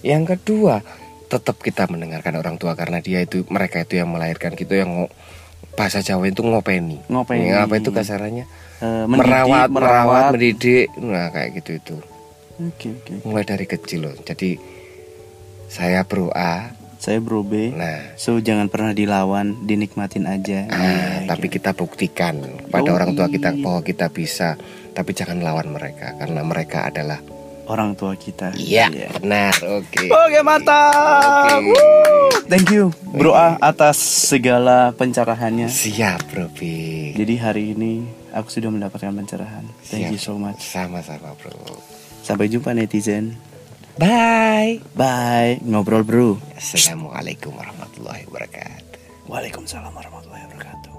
Yang 0.00 0.22
kedua, 0.32 0.80
tetap 1.26 1.60
kita 1.60 1.84
mendengarkan 1.84 2.32
orang 2.36 2.56
tua 2.56 2.72
karena 2.72 3.04
dia 3.04 3.20
itu 3.20 3.44
mereka 3.50 3.82
itu 3.82 4.00
yang 4.00 4.08
melahirkan 4.08 4.56
kita 4.56 4.80
yang 4.80 5.04
bahasa 5.76 6.00
Jawa 6.00 6.24
itu 6.24 6.40
ngopeni. 6.40 7.04
Ngopeni. 7.08 7.52
Apa 7.52 7.76
itu 7.76 7.92
kasarannya? 7.92 8.48
Mendidik, 9.04 9.20
merawat, 9.20 9.68
merawat, 9.68 9.68
merawat. 9.68 10.24
mendidik. 10.32 10.88
Nah, 10.96 11.28
kayak 11.28 11.60
gitu 11.60 11.70
itu. 11.76 11.96
Oke 12.58 12.86
oke 12.90 13.12
Mulai 13.22 13.44
dari 13.44 13.64
kecil 13.64 14.00
loh. 14.02 14.16
Jadi 14.18 14.56
saya 15.66 16.02
bro 16.02 16.30
A. 16.30 16.72
saya 16.96 17.20
bro 17.20 17.42
B 17.42 17.70
Nah, 17.70 18.16
so 18.16 18.38
jangan 18.38 18.66
pernah 18.66 18.90
dilawan 18.90 19.62
dinikmatin 19.62 20.24
aja 20.24 20.64
ah, 20.66 20.80
Iya, 20.80 21.28
tapi 21.28 21.46
gitu. 21.46 21.60
kita 21.60 21.70
buktikan 21.72 22.40
pada 22.66 22.88
Oh, 22.88 22.96
orang 22.96 23.12
tua 23.12 23.26
kita 23.26 23.52
iya. 23.52 23.60
bahwa 23.60 23.80
kita 23.80 24.06
bisa. 24.08 24.56
Tapi 24.90 25.12
jangan 25.12 25.38
lawan 25.38 25.70
mereka 25.70 26.16
karena 26.16 26.40
mereka 26.40 26.88
adalah 26.88 27.20
orang 27.66 27.92
tua 27.92 28.14
kita 28.14 28.56
Iya, 28.56 28.88
benar. 29.12 29.52
Oke. 29.76 30.08
Oke 30.08 30.40
mantap. 30.40 31.52
Oke. 31.52 31.68
Woo. 31.68 32.30
Thank 32.46 32.70
you 32.70 32.94
Bro 33.04 33.34
A 33.34 33.58
atas 33.60 33.98
segala 33.98 34.90
pencerahannya. 34.92 35.66
Siap, 35.68 36.30
Bro 36.30 36.48
B. 36.54 36.60
Jadi 37.12 37.34
hari 37.36 37.74
ini 37.74 38.06
aku 38.30 38.48
sudah 38.48 38.70
mendapatkan 38.70 39.12
pencerahan. 39.12 39.66
Thank 39.82 40.08
Siap. 40.08 40.14
you 40.14 40.20
so 40.22 40.34
much. 40.36 40.62
Sama-sama, 40.64 41.34
Bro. 41.36 41.52
Sampai 42.26 42.50
jumpa 42.50 42.74
netizen. 42.74 43.38
Bye. 44.02 44.82
Bye. 44.98 45.62
Ngobrol 45.62 46.02
bro. 46.02 46.42
Assalamualaikum 46.58 47.54
warahmatullahi 47.54 48.26
wabarakatuh. 48.26 49.30
Waalaikumsalam 49.30 49.94
warahmatullahi 49.94 50.42
wabarakatuh. 50.50 50.95